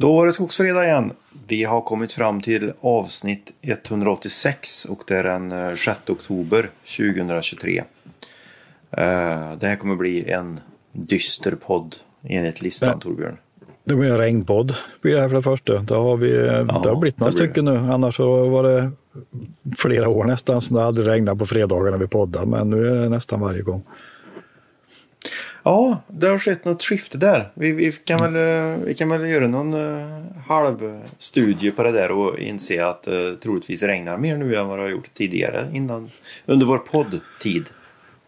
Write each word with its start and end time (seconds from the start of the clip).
Då 0.00 0.16
var 0.16 0.26
det 0.26 0.32
skogsfredag 0.32 0.84
igen. 0.84 1.12
Vi 1.48 1.64
har 1.64 1.80
kommit 1.80 2.12
fram 2.12 2.40
till 2.40 2.72
avsnitt 2.80 3.52
186 3.62 4.84
och 4.84 5.02
det 5.06 5.16
är 5.16 5.24
den 5.24 5.76
6 5.76 5.88
eh, 5.88 6.12
oktober 6.12 6.70
2023. 6.96 7.78
Eh, 7.78 7.84
det 9.60 9.66
här 9.66 9.76
kommer 9.76 9.96
bli 9.96 10.30
en 10.30 10.60
dyster 10.92 11.50
podd 11.50 11.96
enligt 12.22 12.62
listan 12.62 12.88
ja. 12.88 12.98
Torbjörn. 12.98 13.36
Det 13.84 13.94
blir 13.94 14.10
en 14.10 14.18
regnpodd 14.18 14.74
blir 15.00 15.14
det 15.14 15.20
här 15.20 15.28
för 15.28 15.36
det 15.36 15.42
första. 15.42 15.78
Det 15.78 15.94
har, 15.94 16.16
vi, 16.16 16.30
ja, 16.30 16.80
det 16.82 16.88
har 16.88 16.96
blivit 16.96 17.20
några 17.20 17.32
stycken 17.32 17.64
nu. 17.64 17.76
Annars 17.76 18.16
så 18.16 18.48
var 18.48 18.62
det 18.62 18.90
flera 19.78 20.08
år 20.08 20.24
nästan 20.24 20.62
som 20.62 20.76
det 20.76 20.84
aldrig 20.84 21.08
regnat 21.08 21.38
på 21.38 21.46
fredagar 21.46 21.90
när 21.90 21.98
vi 21.98 22.06
poddar. 22.06 22.44
Men 22.44 22.70
nu 22.70 22.86
är 22.86 22.94
det 23.02 23.08
nästan 23.08 23.40
varje 23.40 23.62
gång. 23.62 23.82
Ja, 25.62 26.02
det 26.06 26.26
har 26.26 26.38
skett 26.38 26.64
något 26.64 26.82
skifte 26.82 27.18
där. 27.18 27.50
Vi, 27.54 27.72
vi, 27.72 27.92
kan, 27.92 28.32
väl, 28.32 28.36
eh, 28.36 28.78
vi 28.84 28.94
kan 28.94 29.08
väl 29.08 29.30
göra 29.30 29.48
någon 29.48 29.74
uh, 29.74 30.22
halvstudie 30.46 31.70
på 31.70 31.82
det 31.82 31.92
där 31.92 32.10
och 32.10 32.38
inse 32.38 32.86
att 32.86 33.08
uh, 33.08 33.34
troligtvis 33.34 33.82
regnar 33.82 34.18
mer 34.18 34.36
nu 34.36 34.54
än 34.54 34.68
vad 34.68 34.78
det 34.78 34.82
har 34.82 34.90
gjort 34.90 35.14
tidigare 35.14 35.66
innan, 35.72 36.10
under 36.46 36.66
vår 36.66 36.78
poddtid. 36.78 37.66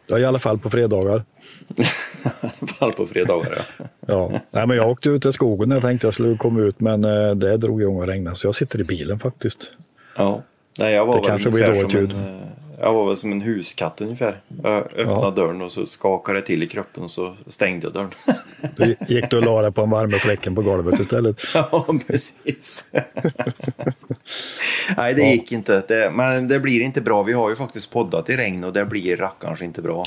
Ja, 0.07 0.19
i 0.19 0.25
alla 0.25 0.39
fall 0.39 0.59
på 0.59 0.71
fredagar. 0.71 1.25
I 1.77 1.85
alla 2.41 2.67
fall 2.67 2.93
på 2.93 3.07
fredagar, 3.07 3.67
ja. 3.79 3.85
ja. 4.07 4.41
Nej, 4.51 4.67
men 4.67 4.77
jag 4.77 4.91
åkte 4.91 5.09
ut 5.09 5.27
i 5.27 5.33
skogen 5.33 5.69
när 5.69 5.77
jag 5.77 5.83
tänkte 5.83 6.07
jag 6.07 6.15
skulle 6.15 6.37
komma 6.37 6.61
ut, 6.61 6.81
men 6.81 7.05
uh, 7.05 7.35
det 7.35 7.57
drog 7.57 7.83
igång 7.83 7.97
och 7.97 8.07
regnade, 8.07 8.37
så 8.37 8.47
jag 8.47 8.55
sitter 8.55 8.81
i 8.81 8.85
bilen 8.85 9.19
faktiskt. 9.19 9.73
Ja. 10.17 10.43
Nej, 10.79 10.95
jag 10.95 11.07
var 11.07 11.21
det 11.21 11.29
kanske 11.29 11.51
blir 11.51 11.67
dåligt 11.67 11.95
ljud. 11.95 12.11
En, 12.11 12.41
jag 12.81 12.95
var 12.95 13.07
väl 13.07 13.17
som 13.17 13.33
en 13.33 13.41
huskatt 13.41 14.01
ungefär. 14.01 14.41
Jag 14.63 14.77
öppnade 14.77 15.21
ja. 15.21 15.31
dörren 15.31 15.63
och 15.63 15.73
så 15.73 15.87
skakade 15.87 16.41
det 16.41 16.47
till 16.47 16.63
i 16.63 16.67
kroppen 16.67 17.03
och 17.03 17.11
så 17.11 17.35
stängde 17.47 17.87
jag 17.87 17.93
dörren. 17.93 18.11
Då 18.77 18.85
gick 19.15 19.31
du 19.31 19.37
och 19.37 19.45
la 19.45 19.63
dig 19.63 19.73
på 19.73 19.83
en 19.83 19.91
värmefläcken 19.91 20.55
på 20.55 20.63
golvet 20.63 21.01
istället? 21.01 21.37
Ja, 21.55 21.87
precis. 22.07 22.91
Nej, 24.97 25.15
det 25.15 25.23
ja. 25.23 25.31
gick 25.31 25.53
inte. 25.53 25.83
Det, 25.89 26.11
men 26.15 26.49
det 26.49 26.61
blir 26.61 26.81
inte 26.81 27.01
bra. 27.01 27.23
Vi 27.23 27.33
har 27.33 27.51
ju 27.51 27.57
faktiskt 27.57 27.93
poddat 27.93 28.31
i 28.31 28.37
regn 28.37 28.65
och 28.65 28.73
det 28.73 28.85
blir 28.85 29.17
rackarns 29.17 29.63
inte 29.63 29.83
bra. 29.83 30.07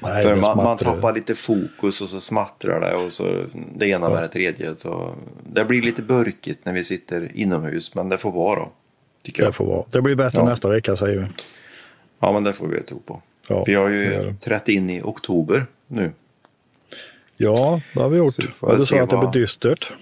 Nej, 0.00 0.22
För 0.22 0.36
man, 0.36 0.56
man, 0.56 0.78
tappar 0.78 1.12
lite 1.12 1.34
fokus 1.34 2.00
och 2.00 2.08
så 2.08 2.20
smattrar 2.20 2.80
det 2.80 2.94
och 2.94 3.12
så 3.12 3.44
det 3.74 3.88
ena 3.88 4.06
ja. 4.06 4.14
med 4.14 4.22
det 4.22 4.28
tredje. 4.28 4.76
Så 4.76 5.14
det 5.52 5.64
blir 5.64 5.82
lite 5.82 6.02
burkigt 6.02 6.64
när 6.64 6.72
vi 6.72 6.84
sitter 6.84 7.30
inomhus 7.34 7.94
men 7.94 8.08
det 8.08 8.18
får 8.18 8.32
vara 8.32 8.60
då. 8.60 8.72
Det 9.22 9.52
får 9.52 9.66
vara. 9.66 9.84
Det 9.90 10.02
blir 10.02 10.14
bättre 10.14 10.38
ja. 10.40 10.44
nästa 10.44 10.68
vecka 10.68 10.96
säger 10.96 11.18
vi. 11.18 11.26
Ja, 12.20 12.32
men 12.32 12.44
det 12.44 12.52
får 12.52 12.66
vi 12.66 12.80
tro 12.80 12.98
på. 13.00 13.22
Ja, 13.48 13.64
vi 13.66 13.74
har 13.74 13.88
ju 13.88 14.34
trätt 14.40 14.68
in 14.68 14.90
i 14.90 15.02
oktober 15.02 15.66
nu. 15.86 16.12
Ja, 17.36 17.80
det 17.94 18.00
har 18.00 18.08
vi 18.08 18.18
gjort. 18.18 18.34
Och 18.60 18.78
du 18.78 18.86
sa 18.86 19.02
att 19.02 19.10
det 19.10 19.16
blir 19.16 19.40
dystert. 19.40 19.92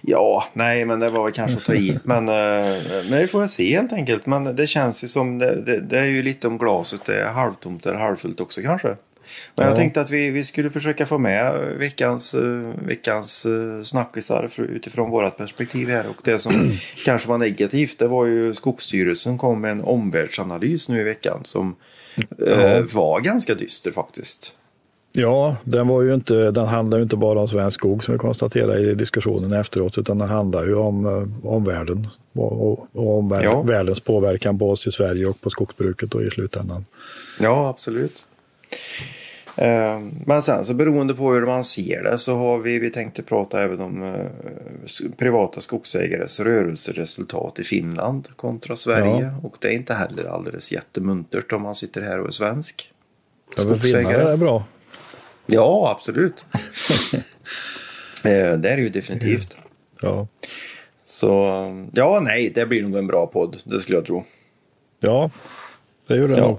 Ja, 0.00 0.44
nej, 0.52 0.84
men 0.84 1.00
det 1.00 1.10
var 1.10 1.24
väl 1.24 1.32
kanske 1.32 1.58
att 1.58 1.64
ta 1.64 1.74
i. 1.74 1.98
Men 2.04 2.28
eh, 2.28 2.82
nej, 3.10 3.26
får 3.26 3.40
jag 3.40 3.50
se 3.50 3.76
helt 3.76 3.92
enkelt. 3.92 4.26
Men 4.26 4.56
det 4.56 4.66
känns 4.66 5.04
ju 5.04 5.08
som 5.08 5.38
det, 5.38 5.62
det, 5.62 5.80
det 5.80 5.98
är 5.98 6.04
ju 6.04 6.22
lite 6.22 6.46
om 6.46 6.58
glaset 6.58 7.04
det 7.04 7.22
är 7.22 7.30
halvtomt 7.32 7.86
eller 7.86 7.98
halvfullt 7.98 8.40
också 8.40 8.62
kanske. 8.62 8.96
Men 9.54 9.64
ja. 9.64 9.70
jag 9.70 9.78
tänkte 9.78 10.00
att 10.00 10.10
vi, 10.10 10.30
vi 10.30 10.44
skulle 10.44 10.70
försöka 10.70 11.06
få 11.06 11.18
med 11.18 11.54
veckans, 11.78 12.34
uh, 12.34 12.72
veckans 12.86 13.46
uh, 13.46 13.82
snackisar 13.82 14.50
utifrån 14.56 15.10
vårt 15.10 15.36
perspektiv 15.36 15.88
här. 15.88 16.06
Och 16.06 16.20
det 16.24 16.38
som 16.38 16.78
kanske 17.04 17.28
var 17.28 17.38
negativt 17.38 17.98
det 17.98 18.06
var 18.06 18.26
ju 18.26 18.54
Skogsstyrelsen 18.54 19.38
kom 19.38 19.60
med 19.60 19.70
en 19.70 19.84
omvärldsanalys 19.84 20.88
nu 20.88 21.00
i 21.00 21.04
veckan 21.04 21.40
som 21.44 21.76
uh, 22.48 22.94
var 22.94 23.20
ganska 23.20 23.54
dyster 23.54 23.92
faktiskt. 23.92 24.52
Ja, 25.12 25.56
den, 25.64 25.88
var 25.88 26.02
ju 26.02 26.14
inte, 26.14 26.34
den 26.34 26.66
handlar 26.66 26.98
ju 26.98 27.02
inte 27.02 27.16
bara 27.16 27.40
om 27.40 27.48
svensk 27.48 27.74
skog 27.74 28.04
som 28.04 28.14
vi 28.14 28.18
konstaterade 28.18 28.90
i 28.90 28.94
diskussionen 28.94 29.52
efteråt 29.52 29.98
utan 29.98 30.18
den 30.18 30.28
handlar 30.28 30.66
ju 30.66 30.74
om 30.74 31.06
omvärlden 31.44 32.08
och, 32.32 32.52
och, 32.52 32.86
och 32.92 33.18
om 33.18 33.38
ja. 33.42 33.62
världens 33.62 34.00
påverkan 34.00 34.58
på 34.58 34.70
oss 34.70 34.86
i 34.86 34.92
Sverige 34.92 35.26
och 35.26 35.40
på 35.40 35.50
skogsbruket 35.50 36.10
då 36.10 36.22
i 36.22 36.30
slutändan. 36.30 36.84
Ja, 37.40 37.68
absolut. 37.68 38.24
Eh, 39.60 40.00
men 40.26 40.42
sen 40.42 40.64
så 40.64 40.74
beroende 40.74 41.14
på 41.14 41.32
hur 41.32 41.46
man 41.46 41.64
ser 41.64 42.02
det 42.02 42.18
så 42.18 42.36
har 42.36 42.58
vi, 42.58 42.78
vi 42.78 42.90
tänkte 42.90 43.22
prata 43.22 43.62
även 43.62 43.80
om 43.80 44.02
eh, 44.02 45.10
privata 45.16 45.60
skogsägares 45.60 46.40
rörelseresultat 46.40 47.58
i 47.58 47.64
Finland 47.64 48.28
kontra 48.36 48.76
Sverige. 48.76 49.22
Ja. 49.22 49.48
Och 49.48 49.56
det 49.60 49.68
är 49.68 49.72
inte 49.72 49.94
heller 49.94 50.24
alldeles 50.24 50.72
jättemuntert 50.72 51.52
om 51.52 51.62
man 51.62 51.74
sitter 51.74 52.02
här 52.02 52.20
och 52.20 52.26
är 52.26 52.32
svensk. 52.32 52.92
Skogsägare. 53.56 54.22
Ja, 54.22 54.28
är 54.28 54.36
bra. 54.36 54.64
Ja, 55.46 55.90
absolut. 55.96 56.44
Eh, 58.24 58.58
det 58.58 58.70
är 58.70 58.76
det 58.76 58.82
ju 58.82 58.88
definitivt. 58.88 59.56
Ja. 60.00 60.26
Så 61.04 61.30
ja, 61.92 62.20
nej, 62.20 62.52
det 62.54 62.66
blir 62.66 62.82
nog 62.82 62.96
en 62.96 63.06
bra 63.06 63.26
podd. 63.26 63.56
Det 63.64 63.80
skulle 63.80 63.98
jag 63.98 64.06
tro. 64.06 64.24
Ja, 65.00 65.30
det 66.06 66.16
gör 66.16 66.28
det 66.28 66.38
ja. 66.38 66.46
nog. 66.46 66.58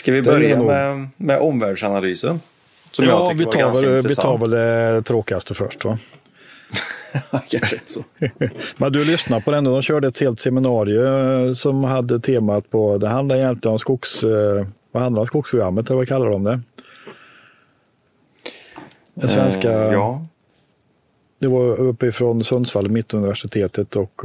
Ska 0.00 0.12
vi 0.12 0.22
börja 0.22 0.62
med, 0.62 1.08
med 1.16 1.38
omvärldsanalysen? 1.38 2.40
Som 2.92 3.04
ja, 3.04 3.28
jag 3.28 3.34
vi 3.34 3.44
tar, 3.44 3.62
var 3.62 3.82
väl, 3.82 4.06
vi 4.06 4.14
tar 4.14 4.38
väl 4.38 4.50
det 4.50 5.02
tråkigaste 5.02 5.54
först 5.54 5.84
va? 5.84 5.98
Kanske 7.30 7.80
så. 7.84 8.00
Men 8.76 8.92
du 8.92 9.04
lyssnade 9.04 9.42
på 9.42 9.50
den 9.50 9.64
de 9.64 9.82
körde 9.82 10.08
ett 10.08 10.20
helt 10.20 10.40
seminarium 10.40 11.56
som 11.56 11.84
hade 11.84 12.20
temat 12.20 12.70
på, 12.70 12.98
det 12.98 13.08
handlar 13.08 13.36
egentligen 13.36 13.72
om 13.72 13.78
skogs, 13.78 14.22
eh, 14.22 14.66
vad 14.92 15.02
handlar 15.02 15.20
om 15.20 15.26
skogsprogrammet 15.26 15.86
eller 15.86 15.96
vad 15.96 16.08
kallar 16.08 16.30
de 16.30 16.44
det? 16.44 16.60
Den 19.14 19.28
svenska, 19.28 19.86
uh, 19.86 19.92
ja. 19.92 20.26
Det 21.38 21.48
var 21.48 21.80
uppifrån 21.80 22.44
Sundsvall, 22.44 22.88
Mittuniversitetet 22.88 23.96
och 23.96 24.24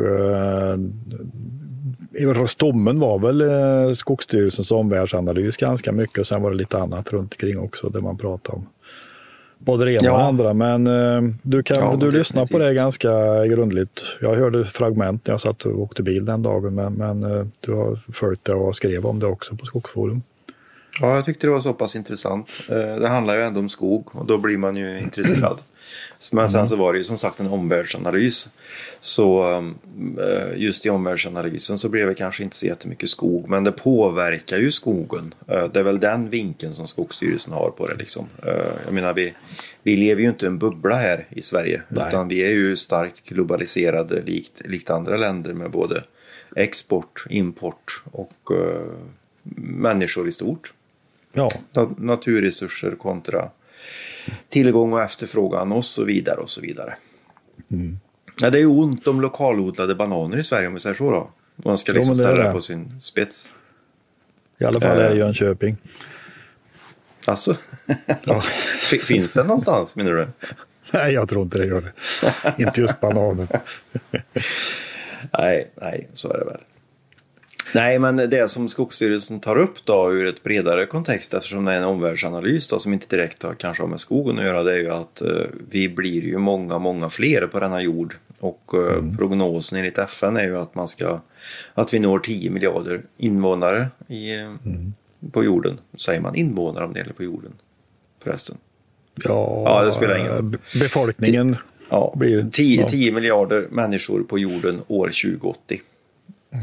Stommen 2.48 3.00
var 3.00 3.20
väl 3.20 3.42
eh, 3.42 3.96
Skogsstyrelsens 3.96 4.72
omvärldsanalys 4.72 5.58
ganska 5.58 5.92
mycket 5.92 6.18
och 6.18 6.28
sen 6.28 6.42
var 6.42 6.52
det 6.52 6.58
lite 6.58 6.78
annat 6.78 7.14
runt 7.14 7.34
omkring 7.34 7.60
också 7.60 7.90
där 7.90 8.02
man 8.02 8.18
pratade 8.18 8.58
om 8.58 8.68
både 9.58 9.86
det 9.86 9.92
ena 9.92 10.00
ja. 10.04 10.12
och 10.12 10.18
det 10.18 10.26
andra. 10.26 10.54
Men 10.54 10.88
eh, 10.88 11.34
du 11.42 11.64
kan 11.64 11.78
ja, 11.78 11.96
du 11.96 12.12
lyssna 12.12 12.46
på 12.46 12.58
det 12.58 12.74
ganska 12.74 13.46
grundligt. 13.46 14.02
Jag 14.22 14.36
hörde 14.36 14.66
fragment 14.66 15.28
när 15.28 15.34
jag 15.34 15.42
satt 15.42 15.66
och 15.66 15.82
åkte 15.82 16.04
bil 16.04 16.26
den 16.26 16.44
dagen 16.44 16.76
men, 16.76 16.94
men 16.94 17.24
eh, 17.24 17.46
du 17.60 17.74
har 17.74 18.00
följt 18.14 18.44
det 18.44 18.54
och 18.54 18.76
skrev 18.76 19.06
om 19.06 19.20
det 19.20 19.28
också 19.28 19.56
på 19.56 19.66
Skogsforum. 19.66 20.22
Ja, 21.02 21.16
jag 21.16 21.26
tyckte 21.26 21.48
det 21.48 21.52
var 21.52 21.60
så 21.60 21.74
pass 21.74 21.96
intressant. 21.96 22.62
Det 22.68 23.08
handlar 23.08 23.36
ju 23.36 23.42
ändå 23.42 23.60
om 23.60 23.70
skog 23.70 24.08
och 24.12 24.26
då 24.26 24.38
blir 24.38 24.58
man 24.58 24.76
ju 24.76 25.00
intresserad. 25.00 25.58
Men 26.32 26.50
sen 26.50 26.60
mm. 26.60 26.68
så 26.68 26.76
var 26.76 26.94
det 26.94 27.00
ju 27.00 27.06
som 27.06 27.18
sagt 27.18 27.40
en 27.40 27.48
omvärldsanalys. 27.48 28.50
Så 29.00 29.44
eh, 30.20 30.58
just 30.62 30.86
i 30.86 30.90
omvärldsanalysen 30.90 31.78
så 31.78 31.90
blev 31.90 32.08
det 32.08 32.16
kanske 32.16 32.44
inte 32.44 32.56
så 32.56 32.66
jättemycket 32.66 33.10
skog. 33.10 33.50
Men 33.50 33.64
det 33.64 33.72
påverkar 33.72 34.58
ju 34.58 34.72
skogen. 34.72 35.34
Eh, 35.48 35.68
det 35.68 35.80
är 35.80 35.84
väl 35.84 36.00
den 36.00 36.30
vinkeln 36.30 36.74
som 36.74 36.88
Skogsstyrelsen 36.88 37.54
har 37.54 37.70
på 37.70 37.88
det. 37.88 37.96
Liksom. 37.96 38.28
Jag 38.86 38.94
menar 38.94 39.14
vi, 39.14 39.34
vi 39.84 39.98
lever 39.98 40.22
ju 40.22 40.30
inte 40.30 40.46
i 40.46 40.48
en 40.48 40.58
bubbla 40.58 40.96
här 40.96 41.28
i 41.30 41.42
Sverige. 41.42 41.82
Nej. 41.90 42.08
Utan 42.08 42.28
vi 42.28 42.44
är 42.44 42.52
ju 42.52 42.76
starkt 42.76 43.24
globaliserade 43.24 44.22
likt, 44.22 44.62
likt 44.66 44.90
andra 44.90 45.18
länder 45.18 45.54
med 45.54 45.72
både 45.72 46.04
export, 46.56 47.26
import 47.30 48.04
och 48.12 48.52
människor 49.58 50.28
i 50.28 50.32
stort. 50.32 50.74
Ja. 51.34 51.50
Naturresurser 51.98 52.92
kontra 52.92 53.50
tillgång 54.50 54.94
och 54.94 55.02
efterfrågan 55.02 55.72
och 55.72 55.86
så 55.86 56.04
vidare 56.04 56.38
och 56.38 56.50
så 56.50 56.62
vidare. 56.62 56.96
Mm. 57.72 58.00
Ja, 58.42 58.50
det 58.50 58.58
är 58.58 58.62
ju 58.62 58.68
ont 58.68 59.08
om 59.08 59.22
lokalodlade 59.22 59.96
bananer 59.96 60.38
i 60.38 60.44
Sverige 60.44 60.68
om 60.68 60.74
vi 60.74 60.80
säger 60.80 60.96
så 60.96 61.12
då. 61.12 61.30
Man 61.56 61.78
ska 61.78 61.94
liksom 61.94 62.16
ställa 62.16 62.44
det 62.44 62.52
på 62.52 62.62
sin 62.62 63.02
spets. 63.02 63.52
I 64.58 64.66
alla 64.66 64.80
fall 64.80 65.00
är 65.00 65.12
äh, 65.12 65.18
Jönköping. 65.18 65.78
Alltså? 67.26 67.56
Ja. 68.24 68.42
Finns 69.04 69.34
det 69.34 69.44
någonstans 69.44 69.96
menar 69.96 70.12
du? 70.12 70.28
Nej, 70.92 71.14
jag 71.14 71.30
tror 71.30 71.42
inte 71.42 71.58
det 71.58 71.66
gör 71.66 71.82
det. 71.82 72.64
inte 72.64 72.82
just 72.82 73.02
bananer. 73.02 73.48
nej, 75.38 75.72
nej, 75.82 76.10
så 76.14 76.34
är 76.34 76.40
det 76.40 76.46
väl. 76.46 76.62
Nej, 77.76 78.00
men 78.00 78.16
det 78.16 78.52
som 78.52 78.70
Skogsstyrelsen 78.70 79.40
tar 79.40 79.58
upp 79.58 79.86
då 79.86 80.14
ur 80.14 80.28
ett 80.28 80.44
bredare 80.44 80.86
kontext 80.86 81.34
eftersom 81.34 81.66
det 81.66 81.72
är 81.72 81.78
en 81.78 81.84
omvärldsanalys 81.84 82.68
då, 82.68 82.80
som 82.80 82.94
inte 82.94 83.16
direkt 83.16 83.44
har 83.44 83.54
kanske 83.54 83.84
har 83.84 83.88
med 83.88 84.00
skogen 84.00 84.40
att 84.40 84.46
göra 84.46 84.64
det 84.64 84.74
är 84.74 84.80
ju 84.80 84.92
att 84.92 85.22
eh, 85.22 85.46
vi 85.70 85.90
blir 85.90 86.24
ju 86.24 86.38
många, 86.38 86.80
många 86.80 87.10
fler 87.10 87.48
på 87.48 87.60
denna 87.60 87.82
jord 87.82 88.16
och 88.40 88.72
eh, 88.74 88.98
mm. 88.98 89.18
prognosen 89.18 89.80
enligt 89.80 89.98
FN 89.98 90.38
är 90.38 90.44
ju 90.44 90.58
att 90.58 90.76
man 90.76 90.88
ska 90.88 91.20
att 91.74 91.94
vi 91.94 92.00
når 92.00 92.20
10 92.20 92.50
miljarder 92.50 93.02
invånare 93.18 93.88
i, 94.08 94.36
eh, 94.36 94.42
mm. 94.42 94.94
på 95.32 95.44
jorden. 95.44 95.80
Säger 95.98 96.22
man 96.22 96.36
invånare 96.36 96.86
om 96.86 96.94
det 96.94 97.00
gäller 97.00 97.14
på 97.14 97.24
jorden 97.24 97.52
förresten? 98.24 98.58
Ja, 99.16 99.64
ja 99.66 99.86
det 99.86 99.92
spelar 99.92 100.18
ingen 100.18 100.32
roll. 100.32 100.58
Befolkningen 100.80 101.56
ja, 101.90 102.14
blir... 102.16 102.50
10, 102.52 102.82
ja. 102.82 102.88
10 102.88 103.12
miljarder 103.12 103.68
människor 103.72 104.24
på 104.24 104.40
jorden 104.40 104.82
år 104.88 105.08
2080. 105.08 105.82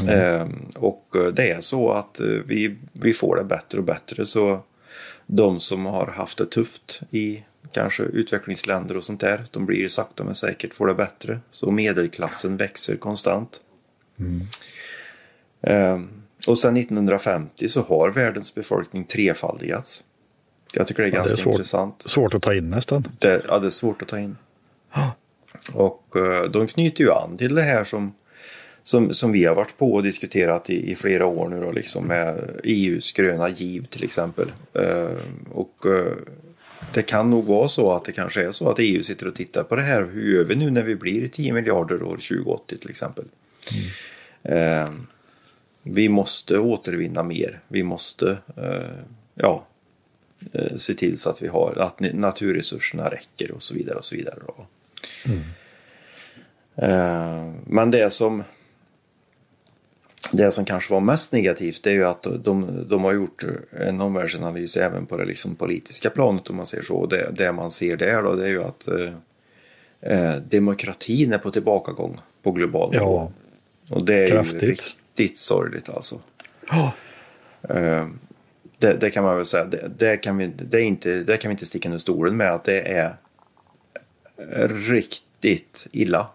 Mm. 0.01 0.41
Eh, 0.41 0.49
och 0.75 1.17
det 1.33 1.51
är 1.51 1.61
så 1.61 1.93
att 1.93 2.21
eh, 2.21 2.27
vi, 2.27 2.77
vi 2.93 3.13
får 3.13 3.37
det 3.37 3.45
bättre 3.45 3.79
och 3.79 3.85
bättre. 3.85 4.27
Så 4.27 4.61
de 5.27 5.61
som 5.61 5.87
har 5.87 6.07
haft 6.07 6.39
det 6.39 6.47
tufft 6.47 7.01
i 7.11 7.45
kanske 7.73 8.03
utvecklingsländer 8.03 8.97
och 8.97 9.05
sånt 9.05 9.21
där. 9.21 9.45
De 9.51 9.67
blir 9.67 9.89
sakta 9.89 10.25
men 10.25 10.35
säkert 10.35 10.75
får 10.75 10.87
det 10.87 10.95
bättre. 10.95 11.41
Så 11.51 11.71
medelklassen 11.71 12.57
växer 12.57 12.97
konstant. 12.97 13.61
Mm. 14.19 14.43
Eh, 15.61 16.01
och 16.47 16.59
sedan 16.59 16.77
1950 16.77 17.69
så 17.69 17.83
har 17.83 18.11
världens 18.11 18.55
befolkning 18.55 19.05
trefaldigats. 19.05 20.05
Jag 20.73 20.87
tycker 20.87 21.03
det 21.03 21.09
är 21.09 21.13
ja, 21.13 21.17
ganska 21.17 21.37
det 21.37 21.41
är 21.41 21.45
svårt, 21.45 21.53
intressant. 21.53 22.03
Svårt 22.03 22.35
att 22.35 22.43
ta 22.43 22.55
in 22.55 22.71
nästan. 22.71 23.09
Det, 23.19 23.43
ja, 23.49 23.59
det 23.59 23.67
är 23.67 23.71
svårt 23.71 24.03
att 24.03 24.09
ta 24.09 24.19
in. 24.19 24.37
Och 25.75 26.17
uh, 26.17 26.43
de 26.43 26.67
knyter 26.67 27.05
ju 27.05 27.13
an 27.13 27.37
till 27.37 27.55
det 27.55 27.63
här 27.63 27.85
som, 27.85 28.15
som, 28.83 29.13
som 29.13 29.33
vi 29.33 29.45
har 29.45 29.55
varit 29.55 29.79
på 29.79 29.93
och 29.93 30.03
diskuterat 30.03 30.71
i, 30.71 30.91
i 30.91 30.97
flera 30.97 31.27
år 31.27 31.49
nu 31.49 31.61
då, 31.61 31.73
liksom 31.73 32.07
med 32.07 32.61
EUs 32.65 33.13
gröna 33.13 33.49
giv 33.49 33.87
till 33.87 34.05
exempel. 34.05 34.53
Uh, 34.79 35.19
och 35.51 35.87
uh, 35.87 36.13
det 36.95 37.03
kan 37.03 37.31
nog 37.31 37.45
vara 37.45 37.69
så 37.69 37.93
att 37.93 38.05
det 38.05 38.13
kanske 38.13 38.47
är 38.47 38.51
så 38.51 38.71
att 38.71 38.79
EU 38.79 39.03
sitter 39.03 39.29
och 39.29 39.35
tittar 39.35 39.63
på 39.63 39.77
det 39.77 39.83
här. 39.83 40.11
Hur 40.13 40.37
gör 40.37 40.45
vi 40.45 40.55
nu 40.55 40.71
när 40.71 40.83
vi 40.83 40.97
blir 40.97 41.29
10 41.29 41.53
miljarder 41.53 42.03
år 42.03 42.17
2080 42.17 42.79
till 42.79 42.91
exempel? 42.91 43.25
Mm. 44.45 45.07
vi 45.83 46.09
måste 46.09 46.59
återvinna 46.59 47.23
mer. 47.23 47.61
Vi 47.69 47.83
måste 47.83 48.37
ja, 49.35 49.67
se 50.77 50.95
till 50.95 51.19
så 51.19 51.31
att 51.31 51.43
vi 51.43 51.49
har 51.49 51.79
att 51.79 52.01
naturresurserna 52.01 53.11
räcker 53.11 53.51
och 53.51 53.63
så 53.63 53.75
vidare 53.75 53.97
och 53.97 54.05
så 54.05 54.17
vidare. 54.17 54.37
Mm. 55.25 55.43
Eh, 56.77 57.53
men 57.67 57.91
det 57.91 58.11
som 58.11 58.43
det 60.31 60.53
som 60.53 60.65
kanske 60.65 60.93
var 60.93 61.01
mest 61.01 61.33
negativt 61.33 61.87
är 61.87 61.91
ju 61.91 62.05
att 62.05 62.27
de, 62.45 62.87
de 62.89 63.05
har 63.05 63.13
gjort 63.13 63.45
en 63.71 64.01
omvärldsanalys 64.01 64.77
även 64.77 65.07
på 65.07 65.17
det 65.17 65.25
liksom 65.25 65.55
politiska 65.55 66.11
planet 66.11 66.51
om 66.51 66.57
man 66.57 66.67
säger 66.67 66.85
så. 66.85 67.07
Det, 67.07 67.31
det 67.33 67.53
man 67.53 67.71
ser 67.71 67.97
där 67.97 68.23
då 68.23 68.35
det 68.35 68.45
är 68.45 68.49
ju 68.49 68.63
att 68.63 68.89
eh, 68.89 69.13
eh 70.01 70.37
demokratin 70.37 71.33
är 71.33 71.39
på 71.39 71.51
tillbakagång 71.51 72.21
på 72.43 72.53
global 72.53 72.91
nivå. 72.91 73.33
Ja, 73.87 73.95
och 73.95 74.05
det 74.05 74.15
är 74.15 74.31
kraftigt. 74.31 74.63
ju 74.63 74.67
riktigt 74.67 75.39
sorgligt 75.39 75.89
alltså. 75.89 76.21
Oh. 76.71 76.91
Eh, 77.69 78.09
det, 78.79 78.93
det, 78.93 79.11
kan 79.11 79.25
man 79.25 79.37
väl 79.37 79.47
säga, 79.47 79.65
det, 79.65 79.91
det, 79.99 80.17
kan 80.17 80.37
vi, 80.37 80.47
det, 80.47 80.79
är 80.79 80.85
inte, 80.85 81.23
det 81.23 81.37
kan 81.37 81.49
vi 81.49 81.53
inte 81.53 81.67
sticka 81.67 81.89
under 81.89 81.99
stolen 81.99 82.37
med 82.37 82.53
att 82.53 82.65
det 82.65 82.81
är 82.81 83.17
riktigt 84.89 85.87
illa. 85.93 86.27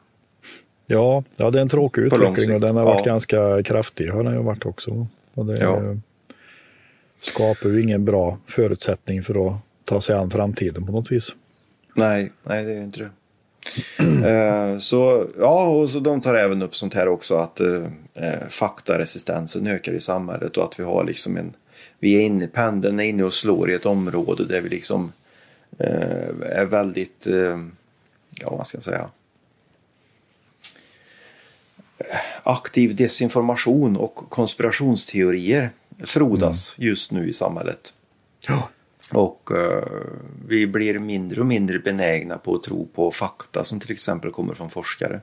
Ja, 0.87 1.23
ja 1.35 1.51
det 1.51 1.59
är 1.59 1.61
en 1.61 1.69
tråkig 1.69 2.01
utveckling 2.01 2.55
och 2.55 2.61
den 2.61 2.75
har 2.75 2.83
varit 2.83 3.05
ja. 3.05 3.11
ganska 3.11 3.63
kraftig 3.63 4.09
har 4.09 4.23
den 4.23 4.33
ju 4.33 4.43
varit 4.43 4.65
också. 4.65 5.07
Och 5.33 5.45
det 5.45 5.57
ja. 5.57 5.81
skapar 7.19 7.69
ju 7.69 7.81
ingen 7.81 8.05
bra 8.05 8.37
förutsättning 8.47 9.23
för 9.23 9.47
att 9.47 9.53
ta 9.83 10.01
sig 10.01 10.15
an 10.15 10.31
framtiden 10.31 10.85
på 10.85 10.91
något 10.91 11.11
vis. 11.11 11.29
Nej, 11.95 12.31
nej 12.43 12.65
det 12.65 12.73
är 12.73 12.81
inte 12.81 12.99
det. 12.99 13.09
uh, 14.03 14.77
så 14.79 15.27
ja, 15.39 15.67
och 15.67 15.89
så 15.89 15.99
de 15.99 16.21
tar 16.21 16.35
även 16.35 16.61
upp 16.61 16.75
sånt 16.75 16.93
här 16.93 17.07
också 17.07 17.35
att 17.35 17.61
uh, 17.61 17.87
faktaresistensen 18.49 19.67
ökar 19.67 19.93
i 19.93 19.99
samhället 19.99 20.57
och 20.57 20.63
att 20.63 20.79
vi 20.79 20.83
har 20.83 21.03
liksom 21.03 21.37
en 21.37 21.53
vi 21.99 22.15
är 22.15 22.21
inne, 22.21 22.47
pendeln 22.47 22.99
är 22.99 23.03
inne 23.03 23.23
och 23.23 23.33
slår 23.33 23.69
i 23.71 23.73
ett 23.73 23.85
område 23.85 24.45
där 24.45 24.61
vi 24.61 24.69
liksom 24.69 25.11
uh, 25.81 26.51
är 26.51 26.65
väldigt 26.65 27.27
ja 28.39 28.49
vad 28.49 28.67
ska 28.67 28.77
jag 28.77 28.83
säga, 28.83 29.09
aktiv 32.43 32.95
desinformation 32.95 33.97
och 33.97 34.15
konspirationsteorier 34.15 35.69
frodas 35.99 36.77
mm. 36.77 36.89
just 36.89 37.11
nu 37.11 37.29
i 37.29 37.33
samhället. 37.33 37.93
Ja. 38.47 38.69
Och 39.11 39.51
uh, 39.51 39.83
vi 40.47 40.67
blir 40.67 40.99
mindre 40.99 41.39
och 41.39 41.47
mindre 41.47 41.79
benägna 41.79 42.37
på 42.37 42.55
att 42.55 42.63
tro 42.63 42.85
på 42.85 43.11
fakta 43.11 43.63
som 43.63 43.79
till 43.79 43.91
exempel 43.91 44.31
kommer 44.31 44.53
från 44.53 44.69
forskare. 44.69 45.21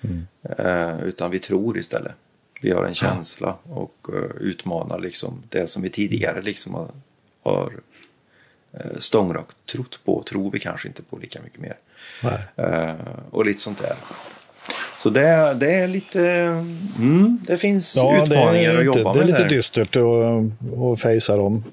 Mm. 0.00 0.26
Uh, 0.58 1.02
utan 1.02 1.30
vi 1.30 1.38
tror 1.38 1.78
istället. 1.78 2.12
Vi 2.60 2.70
har 2.70 2.84
en 2.84 2.94
känsla 2.94 3.56
och 3.62 4.06
uh, 4.12 4.30
utmanar 4.40 4.98
liksom 4.98 5.42
det 5.48 5.66
som 5.66 5.82
vi 5.82 5.90
tidigare 5.90 6.42
liksom 6.42 6.74
har, 6.74 6.90
har 7.42 7.72
stångrakt 8.98 9.56
trott 9.66 10.00
på 10.04 10.22
tror 10.22 10.50
vi 10.50 10.58
kanske 10.58 10.88
inte 10.88 11.02
på 11.02 11.18
lika 11.18 11.40
mycket 11.42 11.60
mer. 11.60 11.76
Och 13.30 13.44
lite 13.44 13.60
sånt 13.60 13.78
där. 13.78 13.96
Så 14.98 15.10
det, 15.10 15.56
det 15.60 15.74
är 15.74 15.88
lite, 15.88 16.22
mm, 16.98 17.38
det 17.46 17.56
finns 17.56 17.96
ja, 17.96 18.22
utmaningar 18.22 18.72
det 18.72 18.78
att 18.78 18.84
jobba 18.84 19.14
med. 19.14 19.14
Det 19.14 19.22
är 19.22 19.26
lite 19.26 19.48
dystert 19.48 19.96
att, 19.96 20.02
att 20.92 21.00
fejsa 21.00 21.36
de 21.36 21.64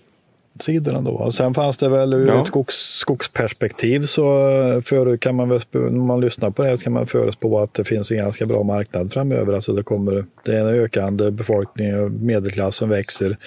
sidorna 0.59 1.01
då. 1.01 1.12
Och 1.12 1.36
sen 1.36 1.53
fanns 1.53 1.77
det 1.77 1.89
väl 1.89 2.13
ur 2.13 2.27
ja. 2.27 2.42
ett 2.42 2.47
skogs, 2.47 2.75
skogsperspektiv 2.75 4.06
så 4.06 4.24
för, 4.86 5.18
kan 5.18 5.36
man 5.36 5.50
väl, 5.50 5.62
när 5.71 5.89
man 5.89 6.21
lyssnar 6.21 6.50
på 6.50 6.63
det 6.63 6.77
så 6.77 6.83
kan 6.83 6.94
man 6.94 7.07
förutspå 7.07 7.59
att 7.59 7.74
det 7.74 7.83
finns 7.83 8.12
en 8.12 8.18
ganska 8.18 8.45
bra 8.45 8.63
marknad 8.63 9.13
framöver. 9.13 9.53
Alltså 9.53 9.74
det 9.74 9.83
kommer, 9.83 10.25
det 10.44 10.56
är 10.56 10.59
en 10.59 10.68
ökande 10.68 11.31
befolkning 11.31 12.00
och 12.00 12.12
medelklassen 12.12 12.89
växer. 12.89 13.38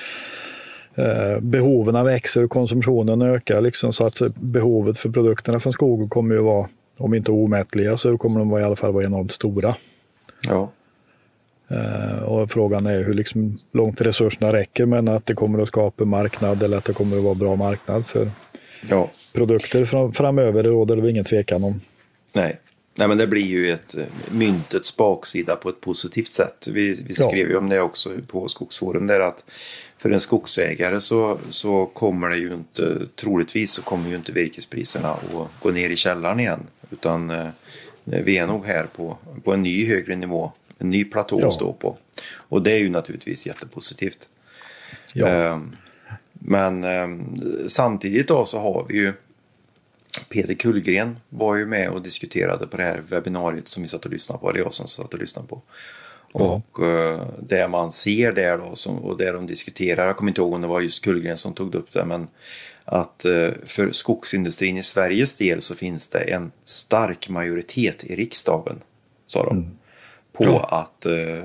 Eh, 0.95 1.41
behoven 1.41 2.05
växer 2.05 2.45
och 2.45 2.51
konsumtionen 2.51 3.23
ökar 3.23 3.61
liksom 3.61 3.93
så 3.93 4.05
att 4.05 4.23
behovet 4.35 4.99
för 4.99 5.11
produkterna 5.11 5.61
från 5.61 5.73
skogen 5.73 6.09
kommer 6.09 6.35
ju 6.35 6.41
vara 6.41 6.69
om 6.99 7.15
inte 7.15 7.31
omättliga 7.31 7.97
så 7.97 8.19
kommer 8.19 8.39
de 8.39 8.59
i 8.59 8.63
alla 8.63 8.77
fall 8.77 8.93
vara 8.93 9.05
enormt 9.05 9.33
stora. 9.33 9.77
Ja. 10.49 10.71
Uh, 11.71 12.23
och 12.23 12.51
frågan 12.51 12.87
är 12.87 13.05
hur 13.05 13.15
liksom 13.15 13.59
långt 13.73 14.01
resurserna 14.01 14.53
räcker 14.53 14.87
men 14.87 15.09
att 15.09 15.27
det 15.27 15.35
kommer 15.35 15.63
att 15.63 15.69
skapa 15.69 16.05
marknad 16.05 16.63
eller 16.63 16.77
att 16.77 16.85
det 16.85 16.93
kommer 16.93 17.17
att 17.17 17.23
vara 17.23 17.35
bra 17.35 17.57
marknad 17.57 18.07
för 18.07 18.31
ja. 18.89 19.11
produkter 19.33 19.85
fram 19.85 20.13
framöver. 20.13 20.63
Det 20.63 20.69
råder 20.69 20.97
det 20.97 21.11
ingen 21.11 21.25
tvekan 21.25 21.65
om. 21.65 21.81
Nej. 22.33 22.59
Nej 22.95 23.09
men 23.09 23.19
det 23.19 23.27
blir 23.27 23.47
ju 23.47 23.71
ett 23.71 23.97
eh, 23.97 24.05
myntets 24.31 24.97
baksida 24.97 25.57
på 25.57 25.69
ett 25.69 25.81
positivt 25.81 26.33
sätt. 26.33 26.69
Vi, 26.73 27.03
vi 27.07 27.15
skrev 27.15 27.47
ja. 27.47 27.49
ju 27.49 27.57
om 27.57 27.69
det 27.69 27.81
också 27.81 28.11
på 28.27 28.49
Skogsforum 28.49 29.07
där 29.07 29.21
att 29.21 29.45
för 29.99 30.11
en 30.11 30.21
skogsägare 30.21 31.01
så, 31.01 31.39
så 31.49 31.87
kommer 31.87 32.29
det 32.29 32.37
ju 32.37 32.53
inte, 32.53 33.07
troligtvis 33.17 33.73
så 33.73 33.83
kommer 33.83 34.11
ju 34.11 34.17
inte 34.17 34.33
virkespriserna 34.33 35.09
att 35.11 35.63
gå 35.63 35.71
ner 35.71 35.91
i 35.91 35.97
källaren 35.97 36.41
igen. 36.41 36.67
Utan 36.91 37.31
eh, 37.31 37.49
vi 38.05 38.39
är 38.39 38.47
nog 38.47 38.67
här 38.67 38.87
på, 38.87 39.19
på 39.45 39.53
en 39.53 39.63
ny 39.63 39.87
högre 39.87 40.17
nivå, 40.17 40.53
en 40.79 40.91
ny 40.91 41.05
platå 41.05 41.41
ja. 41.41 41.47
att 41.47 41.55
stå 41.55 41.73
på. 41.73 41.97
Och 42.31 42.63
det 42.63 42.73
är 42.73 42.79
ju 42.79 42.91
naturligtvis 42.91 43.47
jättepositivt. 43.47 44.29
Ja. 45.13 45.29
Eh, 45.29 45.61
men 46.33 46.85
eh, 46.85 47.09
samtidigt 47.67 48.29
då 48.29 48.45
så 48.45 48.59
har 48.59 48.87
vi 48.89 48.95
ju 48.95 49.13
Peter 50.29 50.55
Kullgren 50.55 51.21
var 51.29 51.57
ju 51.57 51.67
med 51.67 51.91
och 51.91 52.03
diskuterade 52.03 52.67
på 52.67 52.77
det 52.77 52.85
här 52.85 53.03
webbinariet 53.09 53.69
som 53.69 53.83
vi 53.83 53.89
satt 53.89 54.05
och 54.05 54.11
lyssnade 54.11 54.41
på, 54.41 54.51
eller 54.51 54.61
jag 54.61 54.75
som 54.75 54.87
satt 54.87 55.15
och 55.15 55.21
lyssnade 55.21 55.49
på. 55.49 55.63
Och 56.33 56.79
uh, 56.83 57.23
det 57.39 57.69
man 57.69 57.93
ser 57.93 58.33
där 58.33 58.59
då 58.59 58.77
som, 58.77 58.99
och 58.99 59.19
det 59.19 59.33
de 59.33 59.47
diskuterar, 59.47 60.07
jag 60.07 60.17
kommer 60.17 60.31
inte 60.31 60.41
ihåg 60.41 60.53
om 60.53 60.61
det 60.61 60.67
var 60.67 60.81
just 60.81 61.05
Kullgren 61.05 61.37
som 61.37 61.55
tog 61.55 61.75
upp 61.75 61.93
det, 61.93 62.05
men 62.05 62.29
att 62.85 63.27
uh, 63.29 63.51
för 63.65 63.93
skogsindustrin 63.93 64.77
i 64.77 64.83
Sveriges 64.83 65.37
del 65.37 65.61
så 65.61 65.75
finns 65.75 66.09
det 66.09 66.19
en 66.19 66.53
stark 66.65 67.29
majoritet 67.29 68.05
i 68.05 68.17
riksdagen, 68.17 68.79
sa 69.27 69.45
de. 69.45 69.57
Mm. 69.57 69.71
På 70.33 70.45
ja. 70.45 70.69
att, 70.71 71.07
uh, 71.07 71.45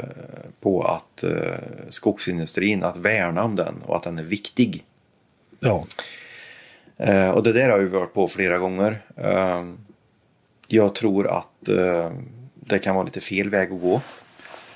på 0.60 0.84
att 0.84 1.24
skogsindustrin, 1.90 2.84
att 2.84 2.98
värna 2.98 3.44
om 3.44 3.56
den 3.56 3.76
och 3.86 3.96
att 3.96 4.04
den 4.04 4.20
är 4.20 4.24
viktig. 4.24 4.84
Ja. 5.60 5.86
och 7.34 7.44
det 7.44 7.54
där 7.54 7.70
har 7.70 7.80
vi 7.80 7.86
varit 7.86 8.14
på 8.14 8.28
flera 8.28 8.58
gånger. 8.58 9.02
jag 10.68 10.96
tror 10.96 11.28
att 11.28 11.70
det 12.56 12.80
kan 12.80 12.96
vara 12.96 13.06
lite 13.06 13.22
fel 13.22 13.50
väg 13.50 13.72
att 13.72 13.82
gå. 13.82 14.02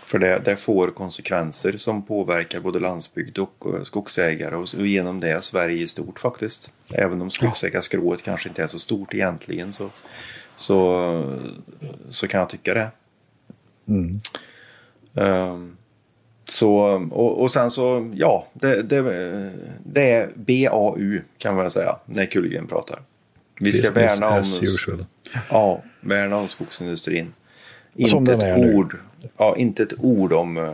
För 0.08 0.20
det, 0.20 0.42
det 0.46 0.56
får 0.56 0.88
konsekvenser 0.88 1.78
som 1.78 2.06
påverkar 2.06 2.60
både 2.60 2.80
landsbygd 2.80 3.38
och 3.38 3.66
eh, 3.76 3.84
skogsägare 3.84 4.56
och, 4.56 4.62
och 4.78 4.88
genom 4.88 5.20
det 5.20 5.44
Sverige 5.44 5.84
i 5.84 5.88
stort 5.88 6.20
faktiskt. 6.20 6.72
Även 6.90 7.22
om 7.22 7.30
skogsägarskrået 7.30 8.24
kanske 8.24 8.50
inte 8.50 8.64
är 8.64 8.68
så 8.68 8.80
stort 8.80 9.14
egentligen 9.14 9.74
så, 9.74 9.90
så, 10.56 11.40
så 12.10 12.28
kan 12.28 12.40
jag 12.40 12.50
tycka 12.50 12.74
det. 12.74 12.90
Mm. 13.88 14.20
Um, 15.14 15.78
så, 16.50 16.74
och, 17.12 17.42
och 17.42 17.52
sen 17.52 17.70
så, 17.70 18.12
ja, 18.16 18.48
det, 18.54 18.82
det, 18.82 19.02
det 19.84 20.12
är 20.12 20.30
BAU 20.36 21.22
kan 21.38 21.56
man 21.56 21.72
säga 21.72 21.96
när 22.06 22.26
Kullgren 22.26 22.68
pratar. 22.68 23.02
Vi 23.60 23.72
ska 23.72 23.92
värna 23.92 24.30
om, 24.30 24.62
ja, 25.50 25.84
värna 26.02 26.38
om 26.38 26.48
skogsindustrin. 26.48 27.34
Inte 27.98 28.34
ett 28.34 28.76
ord 28.76 28.98
ja, 29.38 29.56
inte 29.56 29.84
ett 29.84 29.94
ord 30.00 30.34
om, 30.34 30.58
eh, 30.58 30.74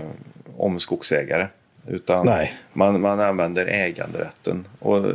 om 0.57 0.79
skogsägare. 0.79 1.47
Utan 1.87 2.25
Nej. 2.25 2.53
Man, 2.73 3.01
man 3.01 3.19
använder 3.19 3.65
äganderätten. 3.65 4.67
Och 4.79 5.05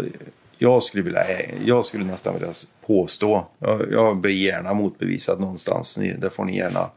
jag 0.58 0.82
skulle, 0.82 1.04
vilja, 1.04 1.24
jag 1.64 1.84
skulle 1.84 2.04
nästan 2.04 2.34
vilja 2.34 2.52
påstå, 2.86 3.46
jag, 3.58 3.92
jag 3.92 4.16
blir 4.16 4.34
gärna 4.34 4.74
motbevisad 4.74 5.40
någonstans, 5.40 5.98
ni, 5.98 6.12
det 6.12 6.30
får 6.30 6.44
ni 6.44 6.56
gärna. 6.56 6.90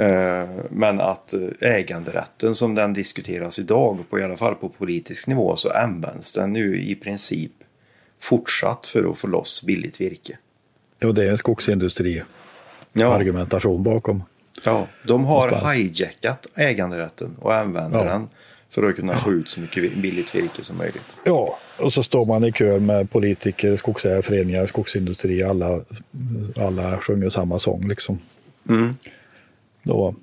uh, 0.00 0.48
men 0.70 1.00
att 1.00 1.34
äganderätten 1.60 2.54
som 2.54 2.74
den 2.74 2.92
diskuteras 2.92 3.58
idag, 3.58 3.98
på, 4.10 4.18
i 4.18 4.22
alla 4.22 4.36
fall 4.36 4.54
på 4.54 4.68
politisk 4.68 5.26
nivå, 5.26 5.56
så 5.56 5.70
används 5.70 6.32
den 6.32 6.52
nu 6.52 6.80
i 6.80 6.94
princip 6.94 7.52
fortsatt 8.20 8.86
för 8.86 9.10
att 9.10 9.18
få 9.18 9.26
loss 9.26 9.62
billigt 9.66 10.00
virke. 10.00 10.38
Jo, 11.00 11.12
det 11.12 11.24
är 11.24 11.30
en 11.30 11.38
skogsindustri 11.38 12.22
ja. 13.02 13.14
argumentation 13.14 13.82
bakom. 13.82 14.22
Ja, 14.64 14.86
de 15.06 15.24
har 15.24 15.34
Någonstans. 15.34 15.74
hijackat 15.74 16.46
äganderätten 16.54 17.36
och 17.40 17.54
använder 17.54 17.98
ja. 17.98 18.04
den 18.04 18.28
för 18.70 18.88
att 18.88 18.96
kunna 18.96 19.16
få 19.16 19.32
ut 19.32 19.48
så 19.48 19.60
mycket 19.60 19.96
billigt 19.96 20.34
virke 20.34 20.64
som 20.64 20.76
möjligt. 20.78 21.16
Ja, 21.24 21.58
och 21.78 21.92
så 21.92 22.02
står 22.02 22.26
man 22.26 22.44
i 22.44 22.52
kö 22.52 22.78
med 22.78 23.10
politiker, 23.10 23.76
skogsägarföreningar, 23.76 24.66
skogsindustri. 24.66 25.42
Alla, 25.42 25.80
alla 26.56 26.98
sjunger 26.98 27.28
samma 27.28 27.58
sång 27.58 27.88
liksom. 27.88 28.18
Mm. 28.68 28.94
Då. 29.82 30.14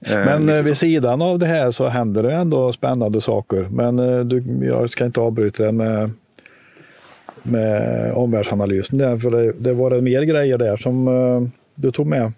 Eh, 0.00 0.24
Men 0.24 0.48
eh, 0.48 0.62
vid 0.62 0.76
sidan 0.76 1.22
av 1.22 1.38
det 1.38 1.46
här 1.46 1.70
så 1.70 1.88
händer 1.88 2.22
det 2.22 2.34
ändå 2.34 2.72
spännande 2.72 3.20
saker. 3.20 3.68
Men 3.70 3.98
eh, 3.98 4.20
du, 4.20 4.66
jag 4.66 4.90
ska 4.90 5.04
inte 5.04 5.20
avbryta 5.20 5.62
det 5.62 5.72
med, 5.72 6.10
med 7.42 8.12
omvärldsanalysen 8.12 8.98
där. 8.98 9.16
För 9.16 9.30
det, 9.30 9.52
det 9.52 9.72
var 9.72 9.90
det 9.90 10.00
mer 10.02 10.22
grejer 10.22 10.58
där 10.58 10.76
som 10.76 11.08
eh, 11.08 11.61
du 11.82 11.92
tog 11.92 12.06
med. 12.06 12.32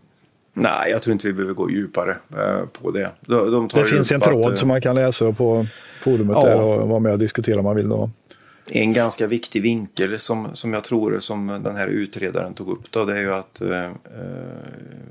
Nej, 0.53 0.91
jag 0.91 1.03
tror 1.03 1.13
inte 1.13 1.27
vi 1.27 1.33
behöver 1.33 1.55
gå 1.55 1.71
djupare 1.71 2.17
eh, 2.31 2.67
på 2.83 2.91
det. 2.91 3.11
De, 3.21 3.51
de 3.51 3.69
det 3.75 3.85
finns 3.85 4.13
en 4.13 4.21
tråd 4.21 4.53
att, 4.53 4.59
som 4.59 4.69
man 4.69 4.81
kan 4.81 4.95
läsa 4.95 5.33
på 5.33 5.67
forumet 6.01 6.37
ja, 6.37 6.45
där 6.45 6.61
och 6.61 6.89
vara 6.89 7.01
med 7.01 7.13
och 7.13 7.19
diskutera 7.19 7.59
om 7.59 7.65
man 7.65 7.77
vill. 7.77 7.89
Då. 7.89 8.11
En 8.67 8.93
ganska 8.93 9.27
viktig 9.27 9.63
vinkel 9.63 10.19
som, 10.19 10.49
som 10.55 10.73
jag 10.73 10.85
tror 10.85 11.19
som 11.19 11.61
den 11.65 11.77
här 11.77 11.89
utredaren 11.89 12.55
tog 12.55 12.69
upp 12.69 12.91
då, 12.91 13.05
det 13.05 13.19
är 13.19 13.23
ju 13.23 13.35
att 13.35 13.61
eh, 13.61 13.85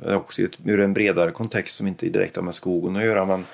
eh 0.07 0.15
också 0.15 0.41
ur 0.65 0.79
en 0.79 0.93
bredare 0.93 1.31
kontext 1.31 1.77
som 1.77 1.87
inte 1.87 2.05
direkt 2.05 2.35
har 2.35 2.43
med 2.43 2.55
skogen 2.55 2.95
att 2.95 3.05
göra 3.05 3.25
men 3.25 3.45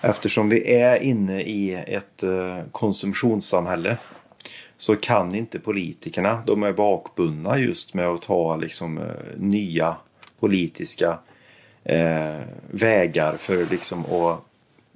eftersom 0.00 0.48
vi 0.48 0.74
är 0.74 1.02
inne 1.02 1.42
i 1.42 1.74
ett 1.74 2.22
eh, 2.22 2.58
konsumtionssamhälle 2.72 3.96
så 4.76 4.96
kan 4.96 5.34
inte 5.34 5.58
politikerna, 5.58 6.42
de 6.46 6.62
är 6.62 6.72
bakbundna 6.72 7.58
just 7.58 7.94
med 7.94 8.08
att 8.08 8.22
ta 8.22 8.56
liksom 8.56 9.00
nya 9.36 9.96
politiska 10.44 11.18
eh, 11.84 12.40
vägar 12.70 13.36
för 13.36 13.66
liksom 13.70 14.04
att 14.12 14.40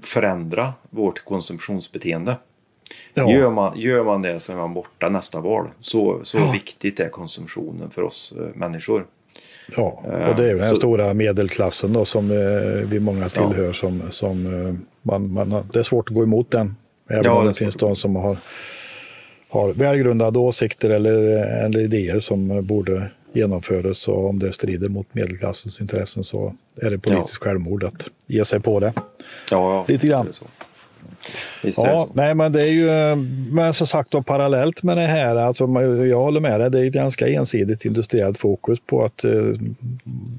förändra 0.02 0.74
vårt 0.90 1.24
konsumtionsbeteende. 1.24 2.36
Ja. 3.14 3.30
Gör, 3.32 3.50
man, 3.50 3.78
gör 3.78 4.04
man 4.04 4.22
det 4.22 4.40
så 4.40 4.52
är 4.52 4.56
man 4.56 4.74
borta 4.74 5.08
nästa 5.08 5.40
val. 5.40 5.66
Så, 5.80 6.20
så 6.22 6.38
ja. 6.38 6.52
viktigt 6.52 7.00
är 7.00 7.08
konsumtionen 7.08 7.90
för 7.90 8.02
oss 8.02 8.34
eh, 8.38 8.44
människor. 8.54 9.06
Ja, 9.76 10.02
och 10.28 10.36
det 10.36 10.44
är 10.44 10.48
ju 10.48 10.58
den 10.58 10.70
så, 10.70 10.76
stora 10.76 11.14
medelklassen 11.14 11.92
då 11.92 12.04
som 12.04 12.30
eh, 12.30 12.88
vi 12.90 13.00
många 13.00 13.28
tillhör 13.28 13.66
ja. 13.66 13.74
som, 13.74 14.02
som 14.10 14.66
eh, 14.66 14.74
man, 15.02 15.32
man, 15.32 15.68
det 15.72 15.78
är 15.78 15.82
svårt 15.82 16.08
att 16.08 16.14
gå 16.14 16.22
emot 16.22 16.50
den. 16.50 16.76
Även 17.10 17.24
ja, 17.24 17.32
om 17.32 17.44
det, 17.44 17.50
det 17.50 17.58
finns 17.58 17.74
de 17.74 17.96
som 17.96 18.16
har, 18.16 18.38
har 19.48 19.72
välgrundade 19.72 20.38
åsikter 20.38 20.90
eller, 20.90 21.14
eller 21.64 21.80
idéer 21.80 22.20
som 22.20 22.66
borde 22.66 23.10
genomförs 23.32 24.08
och 24.08 24.28
om 24.28 24.38
det 24.38 24.52
strider 24.52 24.88
mot 24.88 25.14
medelklassens 25.14 25.80
intressen 25.80 26.24
så 26.24 26.54
är 26.76 26.90
det 26.90 26.98
politiskt 26.98 27.38
ja. 27.40 27.44
självmord 27.44 27.84
att 27.84 28.08
ge 28.26 28.44
sig 28.44 28.60
på 28.60 28.80
det. 28.80 28.92
Ja, 28.96 29.04
ja 29.50 29.84
lite 29.88 30.06
grann. 30.06 30.26
Visst 30.26 30.44
ja, 31.62 32.08
nej 32.14 32.34
men 32.34 32.52
det 32.52 32.62
är 32.62 32.72
ju, 32.72 33.16
men 33.52 33.74
som 33.74 33.86
sagt 33.86 34.10
då 34.10 34.22
parallellt 34.22 34.82
med 34.82 34.96
det 34.96 35.06
här, 35.06 35.36
alltså 35.36 35.64
jag 36.04 36.18
håller 36.18 36.40
med 36.40 36.60
dig, 36.60 36.70
det 36.70 36.80
är 36.80 36.84
ett 36.84 36.92
ganska 36.92 37.28
ensidigt 37.28 37.84
industriellt 37.84 38.38
fokus 38.38 38.78
på 38.86 39.04
att 39.04 39.24
eh, 39.24 39.52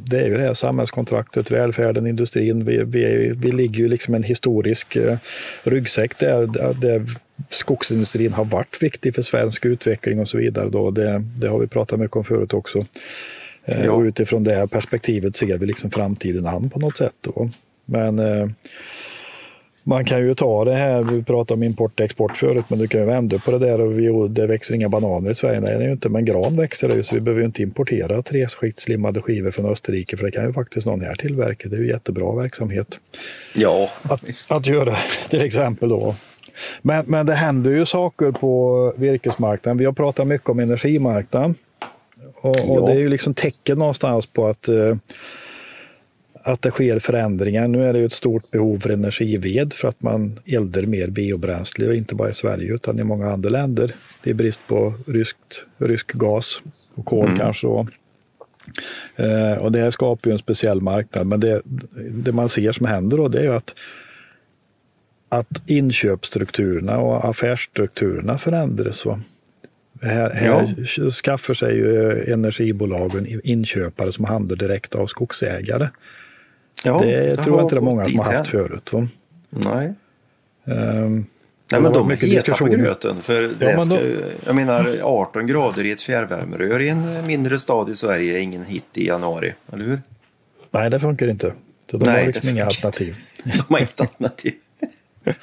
det 0.10 0.20
är 0.20 0.28
ju 0.28 0.38
det 0.38 0.44
här 0.44 0.54
samhällskontraktet, 0.54 1.52
välfärden, 1.52 2.08
industrin, 2.08 2.66
vi, 2.66 2.84
vi, 2.84 3.34
vi 3.38 3.52
ligger 3.52 3.80
ju 3.80 3.88
liksom 3.88 4.16
en 4.16 4.24
historisk 4.24 4.96
eh, 4.96 5.18
ryggsäck 5.64 6.20
där, 6.20 6.48
där 6.74 7.06
skogsindustrin 7.50 8.34
har 8.34 8.46
varit 8.46 8.84
viktig 8.84 9.16
för 9.16 9.22
svensk 9.22 9.66
utveckling 9.66 10.20
och 10.20 10.30
så 10.30 10.38
vidare. 10.38 10.70
Då. 10.70 10.92
Det, 10.92 11.24
det 11.38 11.48
har 11.48 11.60
vi 11.60 11.68
pratat 11.68 12.00
mycket 12.00 12.18
om 12.18 12.24
förut 12.24 12.54
också. 12.54 12.80
Eh, 13.66 13.86
ja. 13.86 13.92
Och 13.92 14.02
utifrån 14.02 14.44
det 14.44 14.72
perspektivet 14.72 15.36
ser 15.36 15.58
vi 15.58 15.66
liksom 15.66 15.92
framtiden 15.92 16.48
an 16.48 16.70
på 16.70 16.80
något 16.80 16.98
sätt. 16.98 17.16
Då. 17.22 17.50
Men 17.86 18.20
eh, 18.20 18.48
man 19.90 20.06
kan 20.06 20.20
ju 20.20 20.36
ta 20.36 20.66
det 20.66 20.74
här, 20.74 21.04
vi 21.04 21.24
pratade 21.24 21.54
om 21.54 21.64
import 21.64 22.00
och 22.00 22.06
export 22.06 22.38
förut, 22.38 22.66
men 22.68 22.80
du 22.80 22.88
kan 22.88 23.00
ju 23.00 23.06
vända 23.06 23.40
på 23.40 23.52
det 23.52 23.60
där 23.60 23.82
och 23.82 24.00
vi, 24.00 24.28
det 24.30 24.48
växer 24.48 24.76
inga 24.76 24.90
bananer 24.90 25.32
i 25.32 25.36
Sverige. 25.36 25.60
Nej, 25.60 25.78
det 25.78 25.84
är 25.84 25.86
ju 25.86 25.92
inte, 25.92 26.10
men 26.10 26.26
gran 26.26 26.56
växer 26.56 26.88
det 26.88 26.96
ju 26.96 27.04
så 27.04 27.16
vi 27.16 27.22
behöver 27.22 27.42
ju 27.42 27.46
inte 27.46 27.62
importera 27.62 28.22
treskiktslimmade 28.22 29.22
skivor 29.22 29.52
från 29.52 29.66
Österrike 29.66 30.18
för 30.18 30.26
det 30.26 30.32
kan 30.32 30.46
ju 30.46 30.54
faktiskt 30.54 30.88
någon 30.88 31.02
här 31.02 31.16
tillverka. 31.16 31.70
Det 31.70 31.76
är 31.76 31.80
ju 31.80 31.88
jättebra 31.88 32.36
verksamhet. 32.36 33.00
Ja, 33.54 33.90
att, 34.02 34.52
att 34.52 34.68
göra 34.68 34.98
till 35.30 35.42
exempel 35.42 35.90
då. 35.90 36.16
Men, 36.82 37.06
men 37.08 37.26
det 37.26 37.36
händer 37.36 37.72
ju 37.72 37.86
saker 37.86 38.32
på 38.32 38.94
virkesmarknaden. 38.98 39.78
Vi 39.78 39.86
har 39.86 39.94
pratat 39.94 40.28
mycket 40.28 40.50
om 40.50 40.60
energimarknaden. 40.60 41.56
Och, 42.42 42.56
ja. 42.58 42.64
och 42.64 42.88
det 42.88 42.94
är 42.94 43.00
ju 43.00 43.10
liksom 43.10 43.34
tecken 43.34 43.78
någonstans 43.78 44.26
på 44.26 44.48
att, 44.48 44.68
eh, 44.68 44.96
att 46.50 46.62
det 46.62 46.72
sker 46.72 47.00
förändringar. 47.00 47.68
Nu 47.68 47.86
är 47.86 47.94
det 47.94 48.00
ju 48.00 48.06
ett 48.06 48.12
stort 48.12 48.52
behov 48.52 48.80
för 48.80 48.90
energived 48.90 49.74
för 49.74 49.88
att 49.88 50.02
man 50.02 50.40
eldar 50.46 50.82
mer 50.82 51.08
biobränsle, 51.08 51.96
inte 51.96 52.16
bara 52.16 52.30
i 52.30 52.34
Sverige 52.34 52.74
utan 52.74 53.00
i 53.00 53.04
många 53.04 53.32
andra 53.32 53.50
länder. 53.50 53.96
Det 54.24 54.30
är 54.30 54.34
brist 54.34 54.60
på 54.68 54.94
ryskt, 55.08 55.66
rysk 55.78 56.14
gas 56.14 56.62
och 56.96 57.06
kol 57.06 57.26
mm. 57.26 57.38
kanske. 57.38 57.68
Då. 57.68 57.88
Eh, 59.16 59.54
och 59.54 59.72
det 59.72 59.92
skapar 59.92 60.30
ju 60.30 60.34
en 60.34 60.40
speciell 60.40 60.82
marknad. 60.82 61.28
Men 61.28 61.40
det, 61.40 61.62
det 62.12 62.32
man 62.32 62.50
ser 62.50 62.72
som 62.72 62.86
händer 62.86 63.18
då 63.18 63.28
det 63.28 63.40
är 63.40 63.44
ju 63.44 63.54
att 63.54 63.74
att 65.30 65.62
inköpsstrukturerna 65.66 66.98
och 66.98 67.30
affärsstrukturerna 67.30 68.38
förändras. 68.38 69.06
Va? 69.06 69.22
Här, 70.02 70.30
här 70.30 70.76
ja. 70.98 71.10
skaffar 71.12 71.54
sig 71.54 71.76
ju 71.76 72.24
energibolagen 72.34 73.42
inköpare 73.44 74.12
som 74.12 74.26
handlar 74.26 74.56
direkt 74.56 74.96
av 74.96 75.08
skogsägare. 75.08 75.90
Ja, 76.84 77.00
det, 77.00 77.36
tror 77.36 77.58
jag 77.58 77.66
inte 77.66 77.76
det 77.76 77.80
är 77.80 77.82
många 77.82 78.06
som 78.06 78.20
har 78.20 78.34
haft 78.34 78.50
förut. 78.50 78.94
Va? 78.94 79.08
Nej. 79.50 79.94
Um, 80.64 81.26
Nej 81.72 81.82
men 81.82 81.94
de 81.94 82.12
är 82.12 82.16
heta 82.16 82.56
på 82.56 82.66
gröten. 82.66 83.22
För 83.22 83.52
ja, 83.60 83.80
ska, 83.80 83.96
då... 83.96 84.02
Jag 84.46 84.56
menar 84.56 84.98
18 85.04 85.48
grader 85.48 85.86
i 85.86 85.92
ett 85.92 86.02
fjärrvärmerör 86.02 86.82
i 86.82 86.90
en 86.90 87.28
mindre 87.28 87.60
stad 87.60 87.90
i 87.90 87.96
Sverige 87.96 88.38
är 88.38 88.42
ingen 88.42 88.66
hit 88.66 88.86
i 88.94 89.08
januari, 89.08 89.54
eller 89.74 89.86
hur? 89.86 90.02
Nej 90.72 90.90
det 90.90 91.00
funkar 91.00 91.28
inte. 91.28 91.54
de 91.92 91.98
Nej, 91.98 92.26
har 92.26 92.34
liksom 92.34 92.50
inga 92.50 92.66
alternativ. 92.66 93.16
de 93.44 93.64
har 93.70 93.78
inget 93.78 94.02
alternativ. 94.02 94.54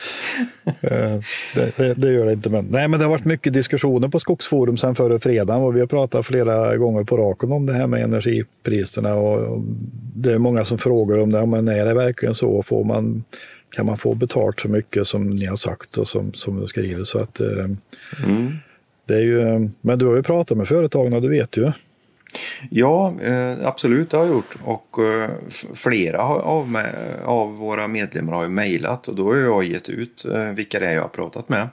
Eh, 0.81 1.19
det, 1.55 1.77
det, 1.77 1.95
det, 1.95 2.13
gör 2.13 2.27
det 2.27 2.33
inte. 2.33 2.51
Men, 2.51 2.67
nej, 2.71 2.89
men 2.89 3.01
det 3.01 3.05
har 3.05 3.11
varit 3.11 3.25
mycket 3.25 3.53
diskussioner 3.53 4.09
på 4.09 4.21
Skogsforum 4.21 4.77
sedan 4.77 4.95
förra 4.95 5.19
fredagen 5.19 5.63
och 5.63 5.77
vi 5.77 5.81
har 5.81 5.87
pratat 5.87 6.27
flera 6.27 6.77
gånger 6.77 7.05
på 7.05 7.17
raken 7.17 7.53
om 7.53 7.67
det 7.67 7.73
här 7.73 7.87
med 7.87 8.03
energipriserna 8.03 9.15
och, 9.15 9.63
det 10.15 10.33
är 10.33 10.39
många 10.39 10.65
som 10.65 10.79
frågar 10.79 11.19
om 11.19 11.33
det. 11.33 11.47
Men 11.47 11.69
är 11.69 11.87
det 11.87 11.95
verkligen 11.95 12.35
så? 12.35 12.63
Får 12.63 12.85
man, 12.85 13.25
kan 13.71 13.87
man 13.87 13.99
få 13.99 14.15
betalt 14.15 14.61
så 14.61 14.69
mycket 14.69 15.07
som 15.07 15.31
ni 15.31 15.47
har 15.47 15.57
sagt 15.57 15.99
och 15.99 16.09
som, 16.09 16.33
som 16.33 16.61
du 16.61 16.67
skriver? 16.67 17.05
Så 17.05 17.19
att, 17.19 17.41
eh, 17.41 17.65
mm. 18.25 18.57
det 19.05 19.15
är 19.15 19.23
ju, 19.23 19.71
men 19.81 19.99
du 19.99 20.07
har 20.07 20.17
ju 20.17 20.23
pratat 20.23 20.59
med 20.59 20.69
företagen 20.69 21.13
och 21.13 21.23
du 21.23 21.29
vet 21.29 21.57
ju. 21.57 21.73
Ja, 22.71 23.15
eh, 23.23 23.67
absolut 23.67 24.11
det 24.11 24.17
har 24.17 24.25
jag 24.25 24.35
gjort. 24.35 24.57
Och 24.65 24.99
eh, 24.99 25.31
flera 25.75 26.23
av, 27.25 27.57
våra 27.57 27.89
medlemmar 27.89 28.33
har 28.33 28.43
ju 28.43 28.49
mejlat 28.49 29.09
och 29.09 29.15
då 29.15 29.33
har 29.33 29.37
jag 29.37 29.65
gett 29.65 29.89
ut 29.89 30.25
eh, 30.25 30.45
vilka 30.45 30.81
det 30.81 30.87
är 30.87 30.95
jag 30.95 31.03
har 31.03 31.09
pratat 31.09 31.49
med. 31.49 31.69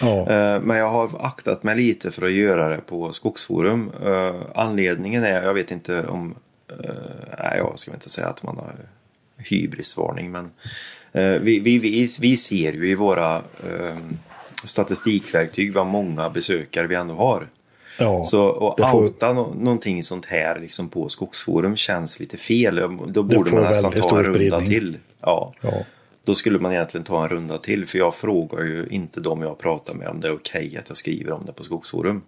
Ja. 0.00 0.26
Men 0.62 0.76
jag 0.76 0.90
har 0.90 1.10
aktat 1.20 1.62
mig 1.62 1.76
lite 1.76 2.10
för 2.10 2.26
att 2.26 2.32
göra 2.32 2.68
det 2.68 2.80
på 2.80 3.12
Skogsforum. 3.12 3.90
Anledningen 4.54 5.24
är, 5.24 5.42
jag 5.42 5.54
vet 5.54 5.70
inte 5.70 6.06
om, 6.06 6.34
nej 7.38 7.54
jag 7.56 7.78
ska 7.78 7.92
inte 7.92 8.08
säga 8.08 8.26
att 8.26 8.42
man 8.42 8.56
har 8.56 8.74
hybrisvarning 9.36 10.30
men 10.30 10.50
vi, 11.12 11.60
vi, 11.60 11.78
vi, 11.78 12.08
vi 12.20 12.36
ser 12.36 12.72
ju 12.72 12.90
i 12.90 12.94
våra 12.94 13.42
statistikverktyg 14.64 15.72
vad 15.72 15.86
många 15.86 16.30
besökare 16.30 16.86
vi 16.86 16.94
ändå 16.94 17.14
har. 17.14 17.46
Ja, 17.98 18.24
så 18.24 18.68
att 18.68 18.90
får... 18.90 19.02
outa 19.02 19.32
no 19.32 19.54
någonting 19.58 20.02
sånt 20.02 20.26
här 20.26 20.60
liksom 20.60 20.88
på 20.88 21.08
Skogsforum 21.08 21.76
känns 21.76 22.20
lite 22.20 22.36
fel. 22.36 22.76
Då 23.06 23.22
borde 23.22 23.50
man 23.50 23.62
nästan 23.62 23.92
ta 23.92 24.18
en 24.18 24.24
runda 24.24 24.60
till. 24.60 24.98
Ja. 25.20 25.54
ja. 25.60 25.72
Då 26.24 26.34
skulle 26.34 26.58
man 26.58 26.72
egentligen 26.72 27.04
ta 27.04 27.22
en 27.22 27.28
runda 27.28 27.58
till 27.58 27.86
för 27.86 27.98
jag 27.98 28.14
frågar 28.14 28.64
ju 28.64 28.86
inte 28.90 29.20
dem 29.20 29.42
jag 29.42 29.58
pratar 29.58 29.94
med 29.94 30.08
om 30.08 30.20
det 30.20 30.28
är 30.28 30.34
okej 30.34 30.66
okay 30.66 30.78
att 30.78 30.88
jag 30.88 30.96
skriver 30.96 31.32
om 31.32 31.46
det 31.46 31.52
på 31.52 31.64
Skogsforum. 31.64 32.22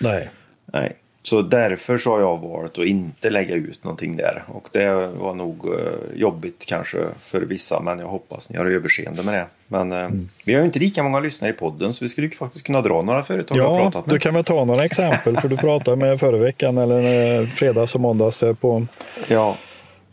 Nej. 0.00 0.30
Nej. 0.64 0.96
Så 1.28 1.42
därför 1.42 1.98
så 1.98 2.10
har 2.10 2.20
jag 2.20 2.38
valt 2.38 2.78
att 2.78 2.84
inte 2.84 3.30
lägga 3.30 3.54
ut 3.54 3.84
någonting 3.84 4.16
där. 4.16 4.42
Och 4.48 4.68
det 4.72 5.08
var 5.18 5.34
nog 5.34 5.66
eh, 5.66 6.20
jobbigt 6.20 6.64
kanske 6.66 6.98
för 7.18 7.40
vissa 7.40 7.80
men 7.80 7.98
jag 7.98 8.06
hoppas 8.06 8.50
ni 8.50 8.58
har 8.58 8.66
överseende 8.66 9.22
med 9.22 9.34
det. 9.34 9.46
Men 9.68 9.92
eh, 9.92 9.98
mm. 9.98 10.28
vi 10.44 10.52
har 10.52 10.60
ju 10.60 10.66
inte 10.66 10.78
lika 10.78 11.02
många 11.02 11.20
lyssnare 11.20 11.50
i 11.50 11.54
podden 11.54 11.92
så 11.92 12.04
vi 12.04 12.08
skulle 12.08 12.30
faktiskt 12.30 12.66
kunna 12.66 12.82
dra 12.82 13.02
några 13.02 13.22
företag 13.22 13.58
ja, 13.58 13.78
pratat 13.78 14.06
med. 14.06 14.14
du 14.14 14.18
kan 14.18 14.34
väl 14.34 14.44
ta 14.44 14.64
några 14.64 14.84
exempel 14.84 15.40
för 15.40 15.48
du 15.48 15.56
pratade 15.56 15.96
med 15.96 16.20
förra 16.20 16.38
veckan 16.38 16.78
eller 16.78 17.40
eh, 17.40 17.48
fredags 17.48 17.94
och 17.94 18.00
måndags 18.00 18.42
på... 18.60 18.86
Ja. 19.28 19.58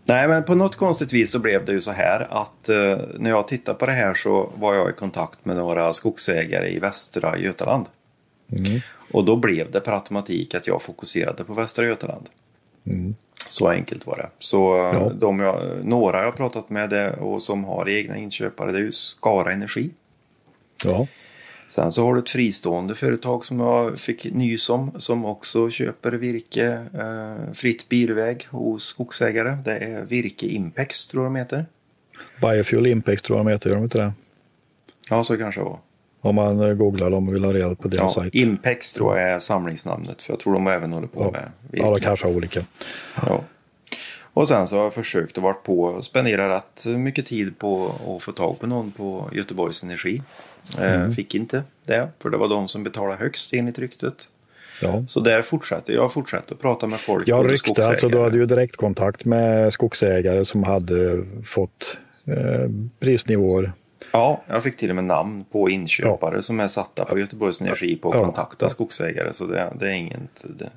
Nej 0.06 0.28
men 0.28 0.44
på 0.44 0.56
något 0.56 0.76
konstigt 0.76 1.14
vis 1.14 1.32
så 1.32 1.40
blev 1.40 1.66
det 1.66 1.72
ju 1.72 1.82
så 1.82 1.92
här 1.92 2.28
att 2.30 2.70
eh, 2.70 2.98
när 3.20 3.30
jag 3.30 3.48
tittade 3.48 3.78
på 3.78 3.86
det 3.86 3.92
här 3.92 4.14
så 4.14 4.52
var 4.56 4.76
jag 4.76 4.90
i 4.90 4.94
kontakt 4.94 5.46
med 5.46 5.56
några 5.56 5.94
skogsägare 5.94 6.70
i 6.70 6.80
västra 6.80 7.38
Götaland. 7.38 7.86
Mm. 8.52 8.82
Och 9.14 9.26
då 9.26 9.36
blev 9.36 9.72
det 9.72 9.80
per 9.80 9.92
automatik 9.92 10.56
att 10.56 10.68
jag 10.68 10.82
fokuserade 10.82 11.44
på 11.44 11.54
Västra 11.54 11.86
Götaland. 11.86 12.30
Mm. 12.86 13.16
Så 13.50 13.68
enkelt 13.68 14.08
var 14.08 14.18
det. 14.18 14.30
Så 14.40 14.78
eh, 14.78 14.94
ja. 14.94 15.12
de 15.20 15.40
jag, 15.40 15.86
några 15.86 16.18
jag 16.18 16.26
har 16.26 16.32
pratat 16.32 16.70
med 16.70 16.90
det, 16.90 17.14
och 17.14 17.42
som 17.42 17.64
har 17.64 17.90
egna 17.90 18.18
inköpare 18.18 18.72
det 18.72 18.78
är 18.78 18.84
ju 18.84 18.92
Skara 18.92 19.52
Energi. 19.52 19.90
Ja. 20.86 21.08
Sen 21.68 21.92
så 21.92 22.06
har 22.06 22.14
du 22.14 22.20
ett 22.20 22.30
fristående 22.30 22.96
företag 22.96 23.46
som 23.46 23.60
jag 23.60 24.00
fick 24.00 24.34
nys 24.34 24.70
om 24.70 24.92
som 24.98 25.26
också 25.26 25.70
köper 25.70 26.12
virke 26.12 26.86
eh, 26.94 27.54
fritt 27.54 27.90
bilväg 27.90 28.48
hos 28.50 28.84
skogsägare. 28.84 29.58
Det 29.66 29.78
är 29.78 30.06
Virke 30.06 30.46
Impex 30.46 31.08
tror 31.08 31.24
jag 31.24 31.34
de 31.34 31.40
heter. 31.40 31.66
Biofuel 32.42 32.88
Impex 32.88 33.22
tror 33.22 33.40
jag 33.40 33.46
de 33.46 33.52
heter, 33.52 33.70
gör 33.70 33.76
de 33.76 33.84
inte 33.84 33.98
det? 33.98 34.14
Ja, 35.10 35.24
så 35.24 35.38
kanske 35.38 35.62
det 35.62 35.66
var. 35.66 35.80
Om 36.24 36.36
man 36.36 36.60
eh, 36.60 36.74
googlar 36.74 37.10
dem 37.10 37.28
och 37.28 37.36
vill 37.36 37.44
ha 37.44 37.54
reda 37.54 37.76
på 37.76 37.88
deras 37.88 38.16
ja, 38.16 38.22
sajt. 38.22 38.36
Impex 38.36 38.94
tror 38.94 39.18
jag 39.20 39.30
är 39.30 39.40
samlingsnamnet 39.40 40.24
för 40.24 40.34
jag 40.34 40.40
tror 40.40 40.54
de 40.54 40.68
även 40.68 40.94
håller 40.94 41.08
på 41.08 41.22
ja. 41.24 41.32
med 41.32 41.52
virke. 41.72 41.86
Ja, 41.86 41.96
de 41.96 42.00
kanske 42.00 42.28
har 42.28 42.34
olika. 42.34 42.66
Ja. 43.16 43.44
Och 44.34 44.48
sen 44.48 44.68
så 44.68 44.76
har 44.76 44.84
jag 44.84 44.94
försökt 44.94 45.38
och 45.38 45.44
varit 45.44 45.64
på 45.64 46.02
spendera 46.02 46.56
rätt 46.56 46.86
mycket 46.86 47.26
tid 47.26 47.60
på 47.60 47.96
att 48.08 48.24
få 48.24 48.32
tag 48.32 48.60
på 48.60 48.68
någon 48.68 48.92
på 48.92 49.30
Göteborgs 49.34 49.84
Energi. 49.84 50.22
Eh, 50.80 50.94
mm. 50.94 51.12
Fick 51.12 51.36
inte 51.36 51.64
det, 51.86 52.10
för 52.20 52.30
det 52.30 52.38
var 52.38 52.48
de 52.48 52.68
som 52.68 52.84
betalade 52.84 53.18
högst 53.18 53.54
enligt 53.54 53.80
ryktet. 53.80 54.30
Ja. 54.82 55.04
Så 55.08 55.20
där 55.20 55.42
fortsatte 55.42 55.94
jag 55.94 56.14
fortsatte 56.14 56.54
att 56.54 56.62
prata 56.62 56.88
med 56.88 57.00
folk. 57.00 57.28
Ja, 57.28 57.38
rykte, 57.38 57.88
alltså 57.88 58.08
du 58.08 58.20
hade 58.20 58.38
ju 58.38 58.46
direktkontakt 58.46 59.26
med 59.26 59.74
skogsägare 59.74 60.46
som 60.46 60.64
hade 60.64 61.26
fått 61.46 61.98
eh, 62.28 62.70
prisnivåer. 63.00 63.74
Ja, 64.12 64.42
jag 64.48 64.64
fick 64.64 64.78
till 64.78 64.90
och 64.90 64.96
med 64.96 65.04
namn 65.04 65.46
på 65.52 65.70
inköpare 65.70 66.36
ja. 66.36 66.42
som 66.42 66.60
är 66.60 66.68
satta 66.68 67.06
på 67.06 67.20
Göteborgs 67.20 67.62
Energi 67.62 67.96
på 67.96 68.10
att 68.10 68.16
ja. 68.16 68.26
kontakta 68.26 68.70
skogsägare. 68.70 69.34
Så 69.34 69.46
det, 69.46 69.74
det 69.80 69.88
är 69.88 69.94
inget... 69.94 70.46
Det. 70.50 70.70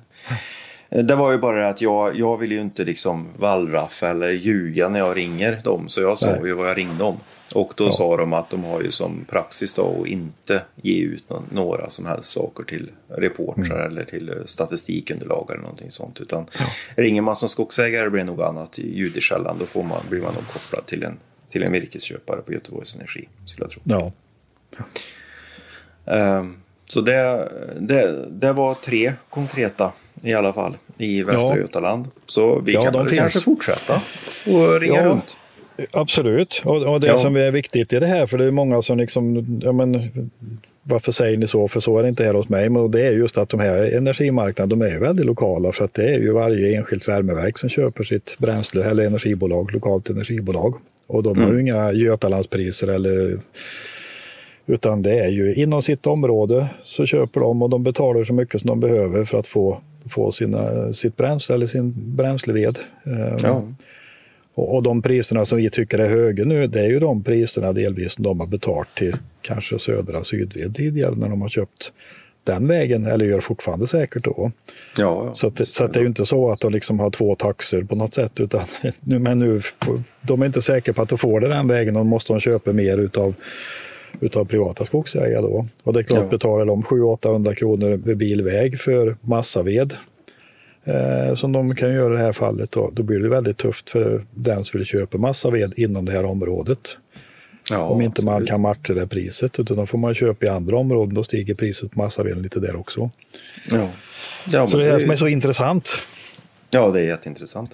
Det 0.89 1.15
var 1.15 1.31
ju 1.31 1.37
bara 1.37 1.61
det 1.61 1.67
att 1.67 1.81
jag, 1.81 2.15
jag 2.15 2.37
vill 2.37 2.51
ju 2.51 2.61
inte 2.61 2.83
liksom 2.83 3.27
vallraffa 3.37 4.09
eller 4.09 4.29
ljuga 4.29 4.89
när 4.89 4.99
jag 4.99 5.17
ringer 5.17 5.61
dem. 5.63 5.89
Så 5.89 6.01
jag 6.01 6.17
sa 6.17 6.31
Nej. 6.31 6.41
ju 6.45 6.53
vad 6.53 6.69
jag 6.69 6.77
ringde 6.77 7.03
om. 7.03 7.19
Och 7.55 7.73
då 7.75 7.85
ja. 7.85 7.91
sa 7.91 8.17
de 8.17 8.33
att 8.33 8.49
de 8.49 8.63
har 8.63 8.81
ju 8.81 8.91
som 8.91 9.25
praxis 9.29 9.73
då 9.73 10.01
att 10.01 10.07
inte 10.07 10.61
ge 10.75 11.01
ut 11.01 11.23
några 11.51 11.89
som 11.89 12.05
helst 12.05 12.33
saker 12.33 12.63
till 12.63 12.91
reportrar 13.07 13.79
mm. 13.79 13.91
eller 13.91 14.03
till 14.03 14.33
statistikunderlag 14.45 15.47
eller 15.51 15.61
någonting 15.61 15.91
sånt. 15.91 16.21
Utan 16.21 16.45
ja. 16.59 16.65
ringer 17.03 17.21
man 17.21 17.35
som 17.35 17.49
skogsägare 17.49 18.09
blir 18.09 18.21
det 18.21 18.27
nog 18.27 18.41
annat 18.41 18.77
ljud 18.77 19.17
i 19.17 19.21
källan. 19.21 19.57
Då 19.59 19.65
får 19.65 19.83
man, 19.83 20.01
blir 20.09 20.21
man 20.21 20.33
nog 20.33 20.47
kopplad 20.47 20.85
till 20.85 21.03
en, 21.03 21.17
till 21.57 21.67
en 21.67 21.73
virkesköpare 21.73 22.41
på 22.41 22.53
Göteborgs 22.53 22.95
Energi. 22.95 23.27
Skulle 23.45 23.65
jag 23.65 23.71
tro. 23.71 23.81
Ja. 23.83 24.11
Um, 26.39 26.55
så 26.85 27.01
det, 27.01 27.51
det, 27.79 28.25
det 28.29 28.53
var 28.53 28.73
tre 28.73 29.13
konkreta 29.29 29.91
i 30.23 30.33
alla 30.33 30.53
fall 30.53 30.77
i 30.97 31.23
Västra 31.23 31.55
ja. 31.55 31.57
Götaland. 31.57 32.05
Så 32.25 32.59
vi 32.59 32.73
ja, 32.73 32.81
kan 32.81 32.93
väl 32.93 33.17
kanske 33.17 33.39
fortsätta 33.39 34.01
och 34.45 34.79
ringa 34.79 34.95
ja. 34.95 35.05
runt. 35.05 35.37
Absolut, 35.91 36.61
och, 36.65 36.93
och 36.93 36.99
det 36.99 37.07
ja. 37.07 37.17
som 37.17 37.35
är 37.35 37.51
viktigt 37.51 37.93
i 37.93 37.99
det 37.99 38.07
här, 38.07 38.27
för 38.27 38.37
det 38.37 38.45
är 38.45 38.51
många 38.51 38.81
som 38.81 38.97
liksom, 38.97 39.59
ja 39.63 39.71
men 39.71 40.11
varför 40.83 41.11
säger 41.11 41.37
ni 41.37 41.47
så? 41.47 41.67
För 41.67 41.79
så 41.79 41.99
är 41.99 42.03
det 42.03 42.09
inte 42.09 42.23
här 42.23 42.33
hos 42.33 42.49
mig. 42.49 42.69
Men 42.69 42.91
det 42.91 43.01
är 43.01 43.11
just 43.11 43.37
att 43.37 43.49
de 43.49 43.59
här 43.59 43.97
energimarknaderna, 43.97 44.85
de 44.85 44.95
är 44.95 44.99
väldigt 44.99 45.25
lokala 45.25 45.71
för 45.71 45.85
att 45.85 45.93
det 45.93 46.03
är 46.03 46.19
ju 46.19 46.31
varje 46.31 46.77
enskilt 46.77 47.07
värmeverk 47.07 47.57
som 47.57 47.69
köper 47.69 48.03
sitt 48.03 48.35
bränsle 48.37 48.85
eller 48.85 49.03
energibolag, 49.03 49.73
lokalt 49.73 50.09
energibolag. 50.09 50.75
Och 51.07 51.23
de 51.23 51.37
har 51.37 51.45
ju 51.45 51.59
mm. 51.59 51.67
inga 51.67 51.91
Götalandspriser 51.91 52.87
eller 52.87 53.39
utan 54.65 55.01
det 55.01 55.19
är 55.19 55.29
ju 55.29 55.53
inom 55.53 55.81
sitt 55.81 56.07
område 56.07 56.69
så 56.83 57.05
köper 57.05 57.39
de 57.39 57.61
och 57.61 57.69
de 57.69 57.83
betalar 57.83 58.23
så 58.23 58.33
mycket 58.33 58.61
som 58.61 58.67
de 58.67 58.79
behöver 58.79 59.25
för 59.25 59.39
att 59.39 59.47
få, 59.47 59.81
få 60.09 60.31
sina, 60.31 60.93
sitt 60.93 61.17
bränsle 61.17 61.55
eller 61.55 61.67
sin 61.67 61.93
bränsleved. 61.95 62.79
Ja. 63.43 63.63
Och, 64.53 64.75
och 64.75 64.83
de 64.83 65.01
priserna 65.01 65.45
som 65.45 65.57
vi 65.57 65.69
tycker 65.69 65.99
är 65.99 66.09
höga 66.09 66.45
nu, 66.45 66.67
det 66.67 66.79
är 66.79 66.87
ju 66.87 66.99
de 66.99 67.23
priserna 67.23 67.73
delvis 67.73 68.11
som 68.11 68.23
de 68.23 68.39
har 68.39 68.47
betalt 68.47 68.95
till 68.95 69.15
kanske 69.41 69.79
södra 69.79 70.23
Sydved 70.23 70.75
tidigare 70.75 71.15
när 71.15 71.29
de 71.29 71.41
har 71.41 71.49
köpt 71.49 71.91
den 72.47 72.67
vägen, 72.67 73.05
eller 73.05 73.25
gör 73.25 73.39
fortfarande 73.39 73.87
säkert 73.87 74.23
då. 74.23 74.51
Ja, 74.97 75.25
ja. 75.25 75.35
Så, 75.35 75.47
att, 75.47 75.67
så 75.67 75.83
att 75.83 75.93
det 75.93 75.99
är 75.99 76.01
ju 76.01 76.07
inte 76.07 76.25
så 76.25 76.51
att 76.51 76.59
de 76.59 76.71
liksom 76.73 76.99
har 76.99 77.09
två 77.09 77.35
taxer 77.35 77.83
på 77.83 77.95
något 77.95 78.13
sätt, 78.13 78.39
utan 78.39 78.61
nu, 78.99 79.19
men 79.19 79.39
nu, 79.39 79.61
de 80.21 80.41
är 80.41 80.45
inte 80.45 80.61
säkra 80.61 80.93
på 80.93 81.01
att 81.01 81.09
de 81.09 81.17
får 81.17 81.39
det 81.39 81.47
den 81.47 81.67
vägen 81.67 81.95
och 81.95 82.05
måste 82.05 82.33
de 82.33 82.39
köpa 82.39 82.73
mer 82.73 82.97
utav 82.97 83.33
utav 84.19 84.45
privata 84.45 84.85
skogsägare 84.85 85.41
då. 85.41 85.67
Och 85.83 85.93
det 85.93 85.99
är 85.99 86.03
klart, 86.03 86.23
ja. 86.23 86.29
betalar 86.29 86.65
de 86.65 86.83
700-800 86.83 87.53
kronor 87.53 88.01
vid 88.05 88.17
bilväg 88.17 88.79
för 88.79 89.15
massaved 89.21 89.93
eh, 90.83 91.35
som 91.35 91.51
de 91.51 91.75
kan 91.75 91.93
göra 91.93 92.13
i 92.13 92.17
det 92.17 92.23
här 92.23 92.33
fallet, 92.33 92.71
då, 92.71 92.89
då 92.93 93.03
blir 93.03 93.19
det 93.19 93.29
väldigt 93.29 93.57
tufft 93.57 93.89
för 93.89 94.25
den 94.31 94.63
som 94.63 94.77
vill 94.77 94.87
köpa 94.87 95.17
massa 95.17 95.49
ved 95.49 95.73
inom 95.77 96.05
det 96.05 96.11
här 96.11 96.25
området. 96.25 96.97
Ja, 97.71 97.79
Om 97.79 98.01
inte 98.01 98.25
man 98.25 98.45
kan 98.45 98.61
matcha 98.61 98.93
det 98.93 99.07
priset, 99.07 99.59
utan 99.59 99.77
då 99.77 99.85
får 99.85 99.97
man 99.97 100.15
köpa 100.15 100.45
i 100.45 100.49
andra 100.49 100.77
områden, 100.77 101.15
då 101.15 101.23
stiger 101.23 101.53
priset 101.53 101.91
på 101.91 101.99
massaveden 101.99 102.41
lite 102.41 102.59
där 102.59 102.75
också. 102.75 103.09
Ja. 103.71 103.89
Ja, 104.51 104.67
så 104.67 104.77
det 104.77 104.89
är 104.89 104.93
det 104.93 104.99
som 104.99 105.11
är 105.11 105.15
så 105.15 105.27
intressant. 105.27 105.89
Ja, 106.69 106.91
det 106.91 106.99
är 106.99 107.03
jätteintressant. 107.03 107.71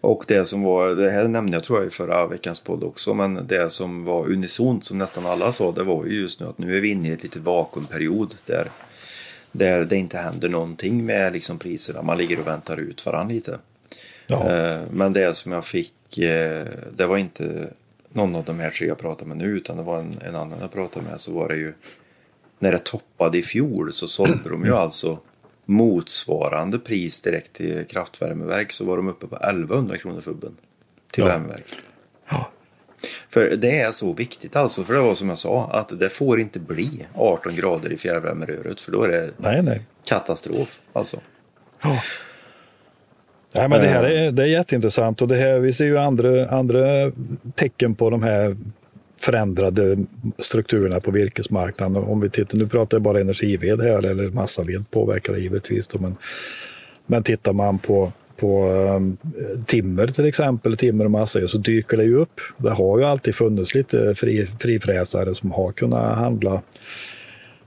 Och 0.00 0.24
det 0.28 0.44
som 0.44 0.62
var, 0.62 0.94
det 0.94 1.10
här 1.10 1.28
nämnde 1.28 1.56
jag 1.56 1.64
tror 1.64 1.78
jag 1.78 1.86
i 1.86 1.90
förra 1.90 2.26
veckans 2.26 2.60
podd 2.60 2.84
också, 2.84 3.14
men 3.14 3.46
det 3.46 3.70
som 3.70 4.04
var 4.04 4.26
unisont 4.26 4.84
som 4.84 4.98
nästan 4.98 5.26
alla 5.26 5.52
sa, 5.52 5.72
det 5.72 5.84
var 5.84 6.04
ju 6.04 6.20
just 6.20 6.40
nu 6.40 6.46
att 6.46 6.58
nu 6.58 6.76
är 6.76 6.80
vi 6.80 6.90
inne 6.90 7.08
i 7.08 7.12
ett 7.12 7.22
litet 7.22 7.42
vakuumperiod 7.42 8.34
där 8.46 8.70
där 9.52 9.84
det 9.84 9.96
inte 9.96 10.18
händer 10.18 10.48
någonting 10.48 11.06
med 11.06 11.32
liksom 11.32 11.58
priserna. 11.58 12.02
Man 12.02 12.18
ligger 12.18 12.40
och 12.40 12.46
väntar 12.46 12.76
ut 12.76 13.06
varandra 13.06 13.34
lite. 13.34 13.58
Ja. 14.26 14.52
Eh, 14.52 14.80
men 14.90 15.12
det 15.12 15.36
som 15.36 15.52
jag 15.52 15.64
fick, 15.64 16.18
eh, 16.18 16.66
det 16.96 17.06
var 17.06 17.16
inte 17.16 17.68
någon 18.12 18.36
av 18.36 18.44
de 18.44 18.60
här 18.60 18.70
tre 18.70 18.86
jag 18.86 18.98
pratar 18.98 19.26
med 19.26 19.36
nu 19.36 19.44
utan 19.44 19.76
det 19.76 19.82
var 19.82 19.98
en, 19.98 20.18
en 20.24 20.36
annan 20.36 20.60
jag 20.60 20.72
pratade 20.72 21.06
med 21.06 21.20
så 21.20 21.32
var 21.32 21.48
det 21.48 21.56
ju 21.56 21.74
när 22.58 22.72
det 22.72 22.84
toppade 22.84 23.38
i 23.38 23.42
fjol 23.42 23.92
så 23.92 24.08
sålde 24.08 24.48
de 24.48 24.64
ju 24.64 24.76
alltså 24.76 25.18
motsvarande 25.64 26.78
pris 26.78 27.22
direkt 27.22 27.52
till 27.52 27.84
kraftvärmeverk 27.88 28.72
så 28.72 28.84
var 28.84 28.96
de 28.96 29.08
uppe 29.08 29.26
på 29.26 29.36
1100 29.36 29.98
kronor 29.98 30.20
fubben 30.20 30.56
till 31.10 31.22
ja. 31.24 31.28
värmeverk. 31.28 31.74
Ja. 32.28 32.50
För 33.30 33.56
det 33.56 33.80
är 33.80 33.92
så 33.92 34.12
viktigt 34.12 34.56
alltså, 34.56 34.84
för 34.84 34.94
det 34.94 35.00
var 35.00 35.14
som 35.14 35.28
jag 35.28 35.38
sa, 35.38 35.70
att 35.72 36.00
det 36.00 36.08
får 36.08 36.40
inte 36.40 36.58
bli 36.58 37.06
18 37.14 37.54
grader 37.54 37.92
i 37.92 37.96
fjärrvärmeröret 37.96 38.80
för 38.80 38.92
då 38.92 39.02
är 39.02 39.08
det 39.08 39.30
nej, 39.36 39.62
nej. 39.62 39.82
katastrof 40.04 40.80
alltså. 40.92 41.20
Ja. 41.82 42.02
Nej, 43.54 43.68
men 43.68 43.80
det 43.80 43.88
här 43.88 44.04
är, 44.04 44.30
det 44.30 44.42
är 44.42 44.46
jätteintressant 44.46 45.22
och 45.22 45.28
det 45.28 45.36
här, 45.36 45.58
vi 45.58 45.72
ser 45.72 45.84
ju 45.84 45.98
andra, 45.98 46.48
andra 46.48 47.12
tecken 47.54 47.94
på 47.94 48.10
de 48.10 48.22
här 48.22 48.56
förändrade 49.20 49.96
strukturerna 50.38 51.00
på 51.00 51.10
virkesmarknaden. 51.10 51.96
Om 51.96 52.20
vi 52.20 52.30
tittar, 52.30 52.58
nu 52.58 52.66
pratar 52.66 52.96
jag 52.96 53.02
bara 53.02 53.20
energived 53.20 53.80
här, 53.80 54.06
eller 54.06 54.30
massaved 54.30 54.90
påverkar 54.90 55.32
det 55.32 55.40
givetvis. 55.40 55.86
Då, 55.86 55.98
men, 55.98 56.16
men 57.06 57.22
tittar 57.22 57.52
man 57.52 57.78
på 57.78 58.12
på 58.42 58.68
um, 58.70 59.16
timmer 59.66 60.06
till 60.06 60.24
exempel, 60.24 60.76
timmer 60.76 61.04
och 61.04 61.10
massa, 61.10 61.48
så 61.48 61.58
dyker 61.58 61.96
det 61.96 62.04
ju 62.04 62.16
upp. 62.16 62.40
Det 62.56 62.70
har 62.70 62.98
ju 62.98 63.04
alltid 63.04 63.34
funnits 63.34 63.74
lite 63.74 64.14
fri, 64.14 64.48
frifräsare 64.60 65.34
som 65.34 65.50
har 65.50 65.72
kunnat 65.72 66.18
handla 66.18 66.62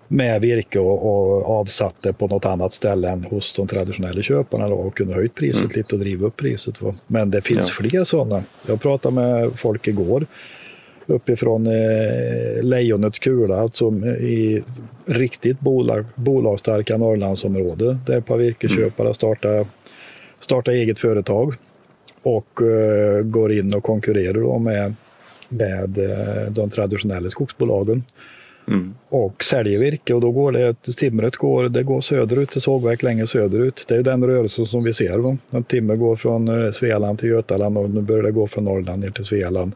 med 0.07 0.41
virke 0.41 0.79
och, 0.79 1.05
och 1.05 1.59
avsatt 1.59 1.95
det 2.01 2.13
på 2.13 2.27
något 2.27 2.45
annat 2.45 2.73
ställe 2.73 3.09
än 3.09 3.23
hos 3.23 3.53
de 3.53 3.67
traditionella 3.67 4.21
köparna 4.21 4.69
då, 4.69 4.75
och 4.75 4.97
kunde 4.97 5.13
höjt 5.13 5.35
priset 5.35 5.61
mm. 5.61 5.73
lite 5.75 5.95
och 5.95 6.01
driva 6.01 6.27
upp 6.27 6.37
priset. 6.37 6.81
Va? 6.81 6.95
Men 7.07 7.31
det 7.31 7.41
finns 7.41 7.73
ja. 7.79 7.89
fler 7.89 8.03
sådana. 8.03 8.43
Jag 8.67 8.81
pratade 8.81 9.15
med 9.15 9.59
folk 9.59 9.87
igår 9.87 10.25
uppifrån 11.07 11.67
eh, 11.67 12.63
Lejonets 12.63 13.19
kula, 13.19 13.55
alltså 13.55 13.93
i 14.19 14.63
riktigt 15.05 15.59
bolag, 15.59 16.05
bolagsstarka 16.15 16.97
Norrlandsområde 16.97 17.97
där 18.05 18.17
ett 18.17 18.25
par 18.25 18.37
virkesköpare 18.37 19.07
mm. 19.07 19.13
startar 19.13 19.65
starta 20.39 20.71
eget 20.71 20.99
företag 20.99 21.53
och 22.23 22.61
uh, 22.61 23.21
går 23.21 23.51
in 23.51 23.73
och 23.73 23.83
konkurrerar 23.83 24.59
med, 24.59 24.95
med 25.49 25.97
uh, 25.97 26.51
de 26.51 26.69
traditionella 26.69 27.29
skogsbolagen. 27.29 28.03
Mm. 28.67 28.95
Och 29.09 29.43
säljer 29.43 29.79
virke 29.79 30.13
och 30.13 30.21
då 30.21 30.31
går 30.31 30.51
det, 30.51 30.73
timret 30.97 31.35
går, 31.35 31.69
det 31.69 31.83
går 31.83 32.01
söderut 32.01 32.51
till 32.51 32.61
sågverk 32.61 33.03
längre 33.03 33.27
söderut. 33.27 33.85
Det 33.87 33.95
är 33.95 34.03
den 34.03 34.23
rörelsen 34.23 34.65
som 34.65 34.83
vi 34.83 34.93
ser. 34.93 35.17
Va? 35.17 35.37
Att 35.49 35.67
timmer 35.67 35.95
går 35.95 36.15
från 36.15 36.49
uh, 36.49 36.71
Svealand 36.71 37.19
till 37.19 37.29
Götaland 37.29 37.77
och 37.77 37.89
nu 37.89 38.01
börjar 38.01 38.23
det 38.23 38.31
gå 38.31 38.47
från 38.47 38.63
Norrland 38.63 39.01
ner 39.01 39.11
till 39.11 39.25
Svealand. 39.25 39.71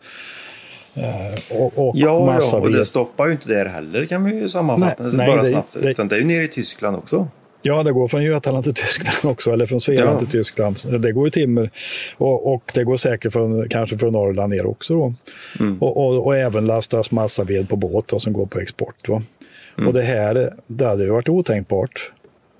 Uh, 0.97 1.61
och, 1.61 1.87
och 1.87 1.95
ja, 1.97 2.39
ja, 2.51 2.57
och 2.57 2.71
det 2.71 2.85
stoppar 2.85 3.25
ju 3.25 3.31
inte 3.31 3.49
där 3.49 3.65
heller 3.65 4.05
kan 4.05 4.23
vi 4.23 4.35
ju 4.35 4.49
sammanfatta. 4.49 5.03
Nej, 5.03 5.27
bara 5.27 5.41
nej, 5.41 5.51
snabbt. 5.51 5.75
Det, 5.81 5.91
Utan 5.91 6.07
det 6.07 6.15
är 6.15 6.19
ju 6.19 6.25
nere 6.25 6.43
i 6.43 6.47
Tyskland 6.47 6.97
också. 6.97 7.27
Ja, 7.61 7.83
det 7.83 7.91
går 7.91 8.07
från 8.07 8.23
Götaland 8.23 8.63
till 8.63 8.73
Tyskland 8.73 9.17
också, 9.31 9.51
eller 9.51 9.65
från 9.65 9.81
Svealand 9.81 10.15
ja. 10.15 10.19
till 10.19 10.27
Tyskland. 10.27 10.77
Det 10.99 11.11
går 11.11 11.27
ju 11.27 11.31
timmer 11.31 11.69
och, 12.17 12.53
och, 12.53 12.71
det 12.73 12.83
går 12.83 12.97
säkert 12.97 13.33
från, 13.33 13.69
kanske 13.69 13.97
från 13.97 14.13
Norrland 14.13 14.53
ner 14.53 14.65
också. 14.65 15.13
Mm. 15.59 15.77
Och, 15.81 15.97
och, 15.97 16.25
och, 16.25 16.37
även 16.37 16.65
lastas 16.65 17.11
massaved 17.11 17.69
på 17.69 17.75
båt 17.75 18.07
då, 18.07 18.19
som 18.19 18.33
går 18.33 18.45
på 18.45 18.59
export. 18.59 19.07
Mm. 19.07 19.87
Och 19.87 19.93
det 19.93 20.01
här, 20.01 20.53
det 20.67 20.85
hade 20.85 21.03
ju 21.03 21.09
varit 21.09 21.29
otänkbart 21.29 22.11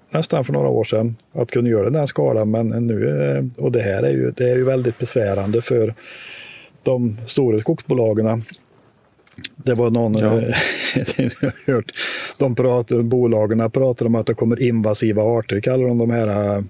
nästan 0.10 0.46
för 0.46 0.54
några 0.54 0.68
år 0.68 0.84
sedan 0.84 1.16
att 1.34 1.52
kunna 1.52 1.70
göra 1.70 1.90
den 1.90 2.08
skalan. 2.08 2.52
Men 2.52 2.68
nu, 2.70 3.10
eh, 3.10 3.64
och 3.64 3.72
det 3.72 3.82
här 3.82 4.04
är 4.04 4.12
ju, 4.12 4.32
det 4.32 4.50
är 4.50 4.56
ju 4.56 4.64
väldigt 4.64 4.98
besvärande 4.98 5.62
för 5.62 5.94
de 6.84 7.18
stora 7.28 7.60
skogsbolagen. 7.60 8.44
Det 9.56 9.74
var 9.74 9.90
någon, 9.90 10.14
ja. 10.14 10.42
jag 11.42 11.52
hört, 11.66 11.92
de 12.38 12.56
pratar, 12.56 13.02
bolagen 13.02 13.72
pratar 13.72 14.06
om 14.06 14.16
att 14.16 14.26
det 14.26 14.34
kommer 14.34 14.62
invasiva 14.62 15.24
arter, 15.24 15.62
kallar 15.62 15.88
de 15.88 15.98
de 15.98 16.10
här 16.10 16.58
uh, 16.58 16.64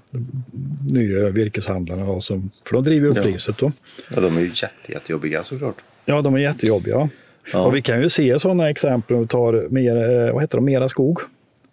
nya 0.92 1.30
virkeshandlarna. 1.30 2.22
Som, 2.22 2.50
för 2.66 2.74
de 2.74 2.84
driver 2.84 3.08
upp 3.08 3.18
ja. 3.18 3.24
priset. 3.24 3.58
Då. 3.58 3.72
Ja, 4.16 4.22
de 4.22 4.38
är 4.38 4.42
ju 4.42 4.48
jätte, 4.48 4.92
jättejobbiga 4.92 5.44
såklart. 5.44 5.76
Ja, 6.06 6.22
de 6.22 6.36
är 6.36 6.40
jättejobbiga. 6.40 7.10
Ja. 7.54 7.66
Och 7.66 7.76
vi 7.76 7.82
kan 7.82 8.02
ju 8.02 8.10
se 8.10 8.40
sådana 8.40 8.70
exempel 8.70 9.16
om 9.16 9.22
vi 9.22 9.28
tar 9.28 9.68
mer, 9.70 10.28
eh, 10.28 10.34
vad 10.34 10.44
heter 10.44 10.58
de, 10.58 10.66
Mera 10.66 10.90
Skog 10.90 11.20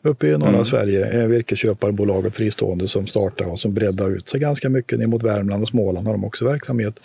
uppe 0.06 0.26
i 0.26 0.38
norra 0.38 0.48
mm. 0.48 0.64
Sverige. 0.64 1.26
Virkesköparbolaget 1.26 2.34
fristående 2.34 2.88
som 2.88 3.06
startar 3.06 3.44
och 3.44 3.60
som 3.60 3.74
breddar 3.74 4.10
ut 4.10 4.28
sig 4.28 4.40
ganska 4.40 4.68
mycket 4.68 4.98
ner 4.98 5.06
mot 5.06 5.22
Värmland 5.22 5.62
och 5.62 5.68
Småland 5.68 6.06
har 6.06 6.14
de 6.14 6.24
också 6.24 6.44
verksamhet. 6.44 6.98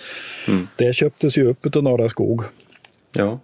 Mm. 0.48 0.68
Det 0.76 0.94
köptes 0.94 1.38
ju 1.38 1.48
upp 1.48 1.76
av 1.76 1.84
Norra 1.84 2.10
Skog. 2.10 2.44
Ja. 3.12 3.40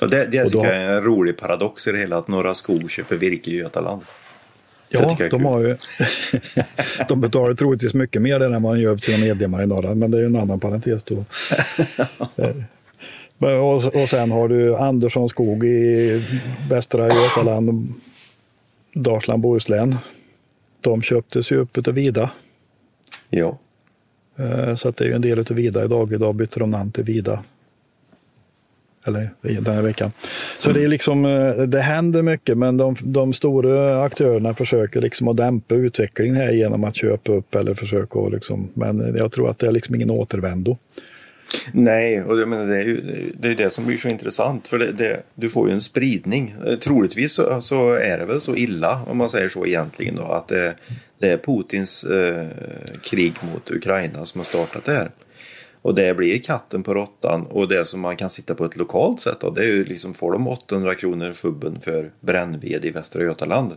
Och 0.00 0.10
det, 0.10 0.26
det 0.26 0.42
och 0.42 0.50
då, 0.50 0.60
tycker 0.60 0.74
jag 0.74 0.82
är 0.82 0.96
en 0.96 1.02
rolig 1.02 1.36
paradox 1.36 1.88
i 1.88 1.92
det 1.92 1.98
hela 1.98 2.18
att 2.18 2.28
Norra 2.28 2.54
Skog 2.54 2.90
köper 2.90 3.16
virke 3.16 3.50
i 3.50 3.56
Götaland. 3.56 4.02
Ja, 4.88 5.16
de, 5.30 5.44
har 5.44 5.60
ju, 5.60 5.76
de 7.08 7.20
betalar 7.20 7.54
troligtvis 7.54 7.94
mycket 7.94 8.22
mer 8.22 8.40
än 8.40 8.62
man 8.62 8.80
gör 8.80 8.96
för 8.96 9.02
sina 9.02 9.18
medlemmar 9.18 9.62
i 9.62 9.66
Norrland, 9.66 10.00
men 10.00 10.10
det 10.10 10.16
är 10.16 10.20
ju 10.20 10.26
en 10.26 10.36
annan 10.36 10.60
parentes 10.60 11.04
då. 11.04 11.24
Och, 13.38 13.94
och 13.94 14.08
sen 14.08 14.30
har 14.30 14.48
du 14.48 14.76
Andersson 14.76 15.28
skog 15.28 15.64
i 15.64 16.22
Västra 16.70 17.08
Götaland, 17.08 17.94
Dalsland, 18.92 19.42
Bohuslän. 19.42 19.96
De 20.80 21.02
köptes 21.02 21.52
ju 21.52 21.56
upp 21.56 21.88
av 21.88 21.94
Vida. 21.94 22.30
Ja. 23.30 23.58
Eh, 24.36 24.74
så 24.74 24.88
att 24.88 24.96
det 24.96 25.04
är 25.04 25.08
ju 25.08 25.14
en 25.14 25.22
del 25.22 25.38
av 25.38 25.46
Vida 25.46 25.84
idag. 25.84 26.12
Idag 26.12 26.34
bytte 26.34 26.60
de 26.60 26.70
namn 26.70 26.92
till 26.92 27.04
Vida. 27.04 27.44
Eller 29.04 29.30
den 29.40 29.74
här 29.74 29.82
veckan. 29.82 30.12
Så 30.58 30.70
mm. 30.70 30.80
det 30.80 30.86
är 30.86 30.88
liksom, 30.88 31.24
eh, 31.24 31.56
det 31.56 31.80
händer 31.80 32.22
mycket 32.22 32.58
men 32.58 32.76
de, 32.76 32.96
de 33.00 33.32
stora 33.32 34.02
aktörerna 34.02 34.54
försöker 34.54 35.00
liksom 35.00 35.28
att 35.28 35.36
dämpa 35.36 35.74
utvecklingen 35.74 36.36
här 36.36 36.52
genom 36.52 36.84
att 36.84 36.96
köpa 36.96 37.32
upp 37.32 37.54
eller 37.54 37.74
försöka 37.74 38.20
liksom, 38.20 38.70
men 38.74 39.16
jag 39.16 39.32
tror 39.32 39.50
att 39.50 39.58
det 39.58 39.66
är 39.66 39.72
liksom 39.72 39.94
ingen 39.94 40.10
återvändo. 40.10 40.76
Nej, 41.72 42.22
och 42.22 42.40
jag 42.40 42.48
menar, 42.48 42.66
det 42.66 42.76
är 42.76 42.84
ju 42.84 43.00
det, 43.38 43.48
är 43.48 43.54
det 43.54 43.70
som 43.70 43.86
blir 43.86 43.96
så 43.96 44.08
intressant. 44.08 44.68
För 44.68 44.78
det, 44.78 44.92
det, 44.92 45.22
du 45.34 45.48
får 45.48 45.68
ju 45.68 45.74
en 45.74 45.80
spridning. 45.80 46.56
Eh, 46.66 46.78
troligtvis 46.78 47.32
så, 47.32 47.60
så, 47.60 47.92
är 47.92 48.18
det 48.18 48.24
väl 48.24 48.40
så 48.40 48.56
illa, 48.56 49.02
om 49.06 49.16
man 49.16 49.30
säger 49.30 49.48
så 49.48 49.66
egentligen, 49.66 50.16
då, 50.16 50.22
att 50.22 50.48
det, 50.48 50.74
det 51.18 51.30
är 51.30 51.36
Putins 51.36 52.04
eh, 52.04 52.46
krig 53.02 53.34
mot 53.52 53.70
Ukraina 53.70 54.24
som 54.24 54.38
har 54.38 54.44
startat 54.44 54.84
det 54.84 54.92
här. 54.92 55.10
Och 55.84 55.94
det 55.94 56.14
blir 56.14 56.38
katten 56.38 56.82
på 56.82 56.94
råttan 56.94 57.46
och 57.46 57.68
det 57.68 57.84
som 57.84 58.00
man 58.00 58.16
kan 58.16 58.30
sitta 58.30 58.54
på 58.54 58.64
ett 58.64 58.76
lokalt 58.76 59.20
sätt 59.20 59.40
då, 59.40 59.50
det 59.50 59.60
är 59.60 59.66
ju 59.66 59.84
liksom 59.84 60.14
får 60.14 60.32
de 60.32 60.48
800 60.48 60.94
kronor 60.94 61.32
fubben 61.32 61.80
för 61.80 62.10
brännved 62.20 62.84
i 62.84 62.90
Västra 62.90 63.22
Götaland. 63.22 63.76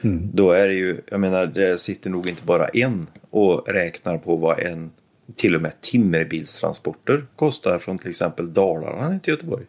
Mm. 0.00 0.30
Då 0.32 0.50
är 0.50 0.68
det 0.68 0.74
ju, 0.74 1.00
jag 1.06 1.20
menar 1.20 1.46
det 1.46 1.78
sitter 1.78 2.10
nog 2.10 2.28
inte 2.28 2.42
bara 2.44 2.68
en 2.68 3.06
och 3.30 3.68
räknar 3.68 4.18
på 4.18 4.36
vad 4.36 4.58
en 4.58 4.90
till 5.36 5.54
och 5.54 5.62
med 5.62 5.80
timmerbilstransporter 5.80 7.26
kostar 7.36 7.78
från 7.78 7.98
till 7.98 8.10
exempel 8.10 8.54
Dalarna 8.54 9.18
till 9.18 9.30
Göteborg. 9.30 9.64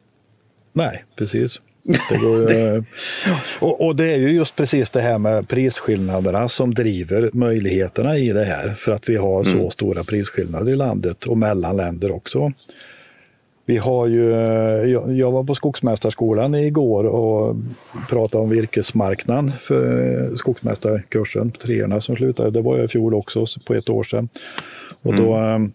Nej, 0.73 1.06
precis. 1.15 1.60
Det 2.10 2.17
går, 2.17 2.84
och, 3.65 3.86
och, 3.86 3.95
det 3.95 4.13
är 4.13 4.17
ju 4.17 4.32
just 4.32 4.56
precis 4.56 4.89
det 4.89 5.02
här 5.02 5.17
med 5.17 5.47
prisskillnaderna 5.47 6.49
som 6.49 6.73
driver 6.73 7.30
möjligheterna 7.34 8.17
i 8.17 8.30
det 8.30 8.43
här. 8.43 8.73
För 8.80 8.91
att 8.91 9.10
vi 9.10 9.15
har 9.15 9.43
mm. 9.43 9.60
så 9.60 9.69
stora 9.69 10.04
prisskillnader 10.04 10.71
i 10.71 10.75
landet 10.75 11.25
och 11.25 11.38
mellan 11.38 11.78
länder 11.78 12.12
också. 12.12 12.52
Vi 13.65 13.78
har 13.78 14.08
ju, 14.08 14.30
jag 15.17 15.32
var 15.32 15.43
på 15.43 15.56
Skogsmästarskolan 15.56 16.56
igår 16.56 17.04
och 17.04 17.56
pratade 18.10 18.43
om 18.43 18.49
virkesmarknaden 18.49 19.52
för 19.60 20.36
skogsmästarkursen, 20.36 21.52
treorna 21.52 22.02
som 22.02 22.15
slutade. 22.15 22.52
Det 22.52 22.62
var 22.62 22.75
jag 22.78 22.86
i 22.86 22.88
fjol 22.88 23.13
också, 23.13 23.45
på 23.65 23.73
ett 23.73 23.89
år 23.89 24.04
sedan. 24.04 24.30
Och 25.02 25.15
då 25.15 25.34
mm. 25.36 25.63
Eh, 25.63 25.69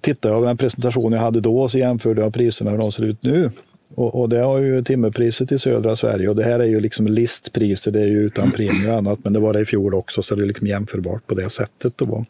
tittade 0.00 0.34
jag 0.34 0.42
på 0.42 0.46
den 0.46 0.56
presentation 0.56 1.12
jag 1.12 1.20
hade 1.20 1.40
då 1.40 1.62
och 1.62 1.70
så 1.70 1.78
jämförde 1.78 2.20
jag 2.20 2.34
priserna 2.34 2.70
hur 2.70 2.78
de 2.78 2.92
ser 2.92 3.04
ut 3.04 3.22
nu. 3.22 3.50
Och, 3.94 4.20
och, 4.20 4.28
det 4.28 4.38
har 4.38 4.58
ju 4.58 4.82
timmerpriset 4.82 5.52
i 5.52 5.58
södra 5.58 5.96
Sverige 5.96 6.28
och 6.28 6.36
det 6.36 6.44
här 6.44 6.60
är 6.60 6.64
ju 6.64 6.80
liksom 6.80 7.06
listpriser, 7.06 7.90
det 7.90 8.00
är 8.00 8.06
ju 8.06 8.22
utan 8.22 8.50
premie 8.56 8.90
och 8.90 8.98
annat, 8.98 9.18
men 9.22 9.32
det 9.32 9.40
var 9.40 9.52
det 9.52 9.60
i 9.60 9.64
fjol 9.64 9.94
också 9.94 10.22
så 10.22 10.34
det 10.34 10.42
är 10.42 10.46
liksom 10.46 10.66
jämförbart 10.66 11.26
på 11.26 11.34
det 11.34 11.50
sättet. 11.50 11.98
Då, 11.98 12.24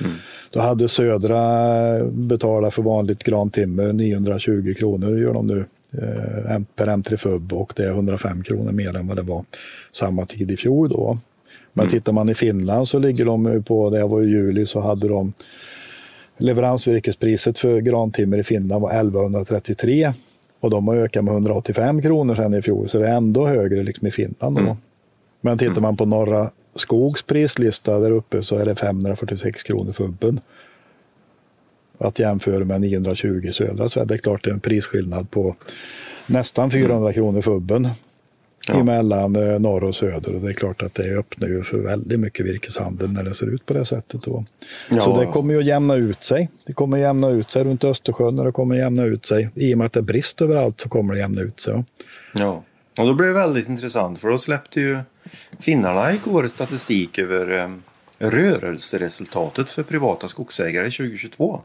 mm. 0.00 0.12
då 0.50 0.60
hade 0.60 0.88
södra 0.88 2.04
betalat 2.04 2.74
för 2.74 2.82
vanligt 2.82 3.24
grantimmer 3.24 3.92
920 3.92 4.74
kronor 4.78 5.18
gör 5.18 5.34
de 5.34 5.46
nu 5.46 5.64
eh, 5.92 6.60
per 6.76 6.86
M3FUB 6.86 7.52
och 7.52 7.72
det 7.76 7.84
är 7.84 7.90
105 7.90 8.42
kronor 8.42 8.72
mer 8.72 8.96
än 8.96 9.06
vad 9.06 9.16
det 9.16 9.22
var 9.22 9.44
samma 9.92 10.26
tid 10.26 10.50
i 10.50 10.56
fjol 10.56 10.88
då. 10.88 11.18
Men 11.72 11.82
mm. 11.82 11.90
tittar 11.90 12.12
man 12.12 12.28
i 12.28 12.34
Finland 12.34 12.88
så 12.88 12.98
ligger 12.98 13.24
de 13.24 13.62
på, 13.66 13.90
det 13.90 14.04
var 14.04 14.22
i 14.22 14.28
juli 14.28 14.66
så 14.66 14.80
hade 14.80 15.08
de 15.08 15.32
leveransvirkespriset 16.38 17.58
för 17.58 17.80
grantimmer 17.80 18.38
i 18.38 18.44
Finland 18.44 18.82
var 18.82 18.90
1133 18.90 20.12
och 20.64 20.70
de 20.70 20.88
har 20.88 20.96
ökat 20.96 21.24
med 21.24 21.32
185 21.32 22.02
kronor 22.02 22.34
sedan 22.34 22.54
i 22.54 22.62
fjol, 22.62 22.88
så 22.88 22.98
det 22.98 23.08
är 23.08 23.16
ändå 23.16 23.46
högre 23.46 23.82
liksom 23.82 24.06
i 24.06 24.10
Finland. 24.10 24.58
Mm. 24.58 24.76
Men 25.40 25.58
tittar 25.58 25.80
man 25.80 25.96
på 25.96 26.04
Norra 26.04 26.50
Skogs 26.74 27.22
prislista 27.22 27.98
där 27.98 28.10
uppe 28.10 28.42
så 28.42 28.56
är 28.56 28.64
det 28.64 28.74
546 28.74 29.62
kronor 29.62 29.92
för 29.92 30.04
ubben. 30.04 30.40
Att 31.98 32.18
jämföra 32.18 32.64
med 32.64 32.80
920 32.80 33.40
i 33.44 33.52
södra 33.52 33.84
är 33.84 34.04
det 34.04 34.18
klart 34.18 34.44
det 34.44 34.50
är 34.50 34.54
en 34.54 34.60
prisskillnad 34.60 35.30
på 35.30 35.54
nästan 36.26 36.70
400 36.70 36.96
mm. 36.96 37.12
kronor 37.12 37.40
för 37.40 37.50
ubben 37.50 37.88
ja. 38.68 38.80
emellan 38.80 39.36
eh, 39.36 39.58
norr 39.58 39.84
och 39.84 39.94
söder. 39.94 40.34
Och 40.34 40.40
det 40.40 40.48
är 40.48 40.52
klart 40.52 40.82
att 40.82 40.94
det 40.94 41.18
öppnar 41.18 41.48
ju 41.48 41.64
för 41.64 41.78
väldigt 41.78 42.20
mycket 42.20 42.46
virkeshandel 42.46 43.12
när 43.12 43.22
det 43.22 43.34
ser 43.34 43.46
ut 43.46 43.66
på 43.66 43.74
det 43.74 43.86
sättet. 43.86 44.22
Då. 44.22 44.44
Ja. 44.90 45.02
Så 45.02 45.20
det 45.20 45.26
kommer 45.26 45.54
ju 45.54 45.60
att 45.60 45.66
jämna 45.66 45.94
ut 45.94 46.24
sig. 46.24 46.48
Det 46.66 46.72
kommer 46.72 46.96
att 46.96 47.02
jämna 47.02 47.28
ut 47.30 47.50
sig 47.50 47.64
runt 47.64 47.84
Östersjön 47.84 48.38
och 48.38 48.44
det 48.44 48.52
kommer 48.52 48.74
att 48.74 48.80
jämna 48.80 49.04
ut 49.04 49.26
sig. 49.26 49.48
I 49.54 49.74
och 49.74 49.78
med 49.78 49.86
att 49.86 49.92
det 49.92 50.00
är 50.00 50.04
brist 50.04 50.42
överallt 50.42 50.80
så 50.80 50.88
kommer 50.88 51.14
det 51.14 51.20
jämna 51.20 51.40
ut 51.40 51.60
sig. 51.60 51.84
Ja, 52.32 52.62
och 52.98 53.06
då 53.06 53.14
blir 53.14 53.26
det 53.26 53.32
väldigt 53.32 53.68
intressant 53.68 54.18
för 54.18 54.28
då 54.28 54.38
släppte 54.38 54.80
ju 54.80 54.98
finnarna 55.60 56.12
igår 56.12 56.46
statistik 56.46 57.18
över 57.18 57.58
eh, 57.58 57.70
rörelseresultatet 58.18 59.70
för 59.70 59.82
privata 59.82 60.28
skogsägare 60.28 60.90
2022. 60.90 61.60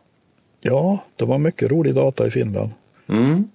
Ja, 0.62 1.04
det 1.16 1.26
var 1.26 1.38
mycket 1.38 1.72
rolig 1.72 1.96
data 1.96 2.28
i 2.28 2.32
Finland. 2.32 2.72
Mm. 3.10 3.50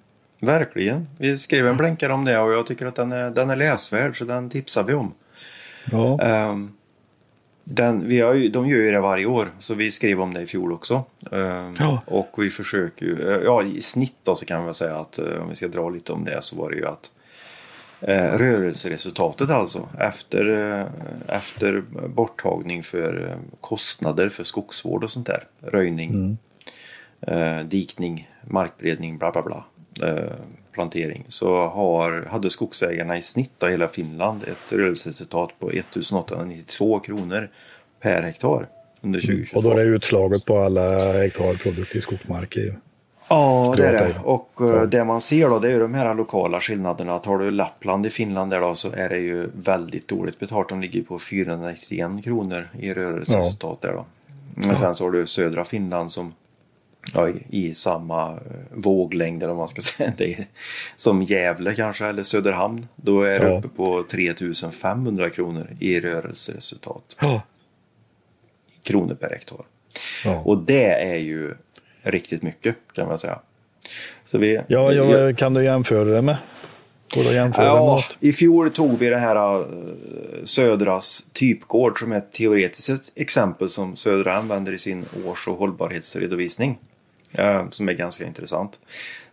Verkligen. 0.44 1.08
Vi 1.18 1.38
skrev 1.38 1.66
en 1.66 1.76
blänkare 1.76 2.12
om 2.12 2.24
det 2.24 2.38
och 2.38 2.52
jag 2.52 2.66
tycker 2.66 2.86
att 2.86 2.94
den 2.94 3.12
är, 3.12 3.30
den 3.30 3.50
är 3.50 3.56
läsvärd 3.56 4.18
så 4.18 4.24
den 4.24 4.50
tipsar 4.50 4.84
vi 4.84 4.94
om. 4.94 5.14
Ja. 5.90 6.48
Um, 6.50 6.72
den, 7.64 8.08
vi 8.08 8.20
har 8.20 8.34
ju, 8.34 8.48
de 8.48 8.68
gör 8.68 8.78
ju 8.78 8.90
det 8.90 9.00
varje 9.00 9.26
år 9.26 9.52
så 9.58 9.74
vi 9.74 9.90
skrev 9.90 10.20
om 10.20 10.34
det 10.34 10.40
i 10.40 10.46
fjol 10.46 10.72
också. 10.72 11.04
Um, 11.30 11.76
ja. 11.78 12.02
Och 12.06 12.34
vi 12.38 12.50
försöker 12.50 13.06
ju, 13.06 13.34
eh, 13.34 13.42
ja 13.44 13.62
i 13.62 13.80
snitt 13.80 14.16
då 14.22 14.34
så 14.34 14.46
kan 14.46 14.60
vi 14.60 14.64
väl 14.64 14.74
säga 14.74 14.96
att 14.96 15.18
uh, 15.18 15.42
om 15.42 15.48
vi 15.48 15.54
ska 15.54 15.68
dra 15.68 15.88
lite 15.88 16.12
om 16.12 16.24
det 16.24 16.42
så 16.42 16.56
var 16.56 16.70
det 16.70 16.76
ju 16.76 16.86
att 16.86 17.12
uh, 18.02 18.38
rörelseresultatet 18.38 19.50
alltså 19.50 19.88
efter, 19.98 20.48
uh, 20.50 20.86
efter 21.28 21.84
borttagning 22.08 22.82
för 22.82 23.38
kostnader 23.60 24.28
för 24.28 24.44
skogsvård 24.44 25.04
och 25.04 25.10
sånt 25.10 25.26
där. 25.26 25.46
Röjning, 25.60 26.38
mm. 27.26 27.68
dikning, 27.68 28.30
markberedning, 28.42 29.18
bla 29.18 29.32
bla 29.32 29.42
bla. 29.42 29.64
Eh, 30.02 30.32
plantering 30.72 31.24
så 31.28 31.66
har, 31.66 32.26
hade 32.30 32.50
skogsägarna 32.50 33.16
i 33.16 33.22
snitt 33.22 33.62
av 33.62 33.68
hela 33.68 33.88
Finland 33.88 34.42
ett 34.42 34.72
rörelseresultat 34.72 35.50
på 35.58 35.70
1892 35.70 37.00
kronor 37.00 37.48
per 38.00 38.22
hektar 38.22 38.66
under 39.00 39.20
2022. 39.20 39.60
Mm. 39.60 39.70
Och 39.70 39.74
då 39.74 39.80
är 39.80 39.84
det 39.84 39.96
utslaget 39.96 40.44
på 40.44 40.58
alla 40.58 41.12
hektar 41.12 41.54
produktiv 41.54 42.00
skogsmark? 42.00 42.56
I... 42.56 42.72
Ja, 43.28 43.74
det 43.76 43.86
är 43.86 43.92
det. 43.92 44.14
Och 44.24 44.50
ja. 44.58 44.76
Eh, 44.76 44.82
det 44.82 45.04
man 45.04 45.20
ser 45.20 45.48
då 45.48 45.58
det 45.58 45.72
är 45.72 45.80
de 45.80 45.94
här 45.94 46.14
lokala 46.14 46.60
skillnaderna. 46.60 47.18
Tar 47.18 47.38
du 47.38 47.50
Lappland 47.50 48.06
i 48.06 48.10
Finland 48.10 48.50
där 48.50 48.60
då 48.60 48.74
så 48.74 48.92
är 48.92 49.08
det 49.08 49.18
ju 49.18 49.50
väldigt 49.54 50.08
dåligt 50.08 50.38
betalt. 50.38 50.68
De 50.68 50.80
ligger 50.80 51.02
på 51.02 51.18
491 51.18 52.24
kronor 52.24 52.68
i 52.78 52.94
rörelseresultat 52.94 53.78
ja. 53.82 53.88
där 53.88 53.94
då. 53.94 54.04
Men 54.54 54.68
ja. 54.68 54.76
sen 54.76 54.94
så 54.94 55.04
har 55.04 55.10
du 55.10 55.26
södra 55.26 55.64
Finland 55.64 56.12
som 56.12 56.32
ja, 57.14 57.28
i, 57.28 57.42
i, 57.50 57.74
samma 57.74 58.32
eh, 58.32 58.38
våglängd 58.70 59.42
eller 59.42 59.52
vad 59.52 59.58
man 59.58 59.68
ska 59.68 59.80
säga. 59.82 60.12
Det 60.16 60.34
är, 60.34 60.46
som 60.96 61.22
Gävle 61.22 61.74
kanske 61.74 62.06
eller 62.06 62.22
Söderhamn. 62.22 62.86
Då 62.96 63.22
är 63.22 63.40
det 63.40 63.48
ja. 63.48 63.58
uppe 63.58 63.68
på 63.68 64.04
3500 64.10 65.30
kronor 65.30 65.76
i 65.80 66.00
rörelseresultat. 66.00 67.16
Ja. 67.20 67.42
Kronor 68.82 69.14
per 69.14 69.30
hektar. 69.30 69.58
Ja. 70.24 70.42
Och 70.44 70.58
det 70.58 70.86
är 70.86 71.16
ju 71.16 71.54
riktigt 72.02 72.42
mycket 72.42 72.76
kan 72.92 73.08
man 73.08 73.18
säga. 73.18 73.38
Så 74.24 74.38
vi, 74.38 74.60
ja, 74.66 74.92
jag, 74.92 75.38
kan 75.38 75.54
du 75.54 75.64
jämföra 75.64 76.04
det 76.04 76.22
med? 76.22 76.36
Går 77.14 77.24
det 77.24 77.38
att 77.44 77.56
ja, 77.56 78.02
I 78.20 78.32
fjol 78.32 78.70
tog 78.70 78.98
vi 78.98 79.08
det 79.08 79.16
här 79.16 79.58
uh, 79.58 79.64
Södras 80.44 81.24
typgård 81.32 81.98
som 81.98 82.12
är 82.12 82.18
ett 82.18 82.32
teoretiskt 82.32 83.12
exempel 83.14 83.70
som 83.70 83.96
Södra 83.96 84.34
använder 84.34 84.72
i 84.72 84.78
sin 84.78 85.04
års 85.26 85.48
och 85.48 85.56
hållbarhetsredovisning. 85.56 86.78
Uh, 87.38 87.70
som 87.70 87.88
är 87.88 87.92
ganska 87.92 88.26
intressant. 88.26 88.78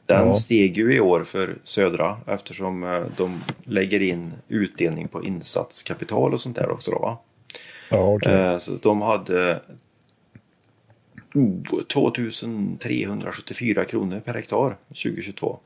Den 0.05 0.27
ja. 0.27 0.33
steg 0.33 0.77
ju 0.77 0.93
i 0.93 0.99
år 0.99 1.23
för 1.23 1.57
Södra 1.63 2.17
eftersom 2.27 2.83
uh, 2.83 3.05
de 3.17 3.43
lägger 3.63 4.01
in 4.01 4.33
utdelning 4.47 5.07
på 5.07 5.23
insatskapital 5.23 6.33
och 6.33 6.39
sånt 6.39 6.55
där 6.55 6.69
också. 6.69 6.91
Då, 6.91 6.99
va? 6.99 7.17
Ja, 7.89 8.13
okay. 8.13 8.59
Så 8.59 8.71
de 8.81 9.01
hade 9.01 9.61
2374 11.87 13.85
kronor 13.85 14.19
per 14.19 14.33
hektar 14.33 14.75
2022. 14.87 15.59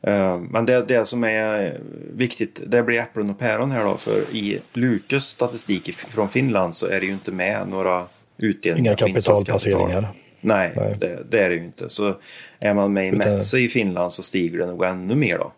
Eh, 0.00 0.38
men 0.38 0.66
det, 0.66 0.88
det 0.88 1.04
som 1.04 1.24
är 1.24 1.80
viktigt, 2.14 2.60
det 2.66 2.82
blir 2.82 2.98
äpplen 2.98 3.30
och 3.30 3.38
päron 3.38 3.70
här 3.70 3.84
då. 3.84 3.96
För 3.96 4.24
i 4.32 4.60
Lukes 4.72 5.24
statistik 5.24 5.94
från 5.94 6.28
Finland 6.28 6.76
så 6.76 6.86
är 6.86 7.00
det 7.00 7.06
ju 7.06 7.12
inte 7.12 7.32
med 7.32 7.68
några 7.68 8.06
utdelningar. 8.36 8.90
Inga 8.90 8.96
kapitalplaceringar. 8.96 10.14
Nej, 10.40 10.72
Nej. 10.76 10.96
Det, 11.00 11.18
det, 11.30 11.40
är 11.40 11.48
det 11.48 11.54
ju 11.54 11.64
inte. 11.64 11.88
Så 11.88 12.14
är 12.58 12.74
man 12.74 12.92
med 12.92 13.08
i 13.08 13.12
Metse 13.12 13.58
i 13.58 13.68
Finland 13.68 14.12
så 14.12 14.22
stiger 14.22 14.58
det 14.58 14.66
nog 14.66 14.84
ännu 14.84 15.14
mer 15.14 15.38
då. 15.38 15.52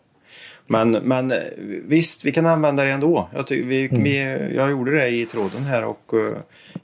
Men, 0.66 0.90
men 0.90 1.32
visst, 1.86 2.24
vi 2.24 2.32
kan 2.32 2.46
använda 2.46 2.84
det 2.84 2.90
ändå. 2.90 3.28
Jag, 3.34 3.46
tycker 3.46 3.68
vi, 3.68 3.88
mm. 3.88 4.02
vi, 4.02 4.18
jag 4.56 4.70
gjorde 4.70 4.90
det 4.90 5.08
i 5.08 5.26
tråden 5.26 5.64
här 5.64 5.84
och 5.84 6.14
uh, 6.14 6.36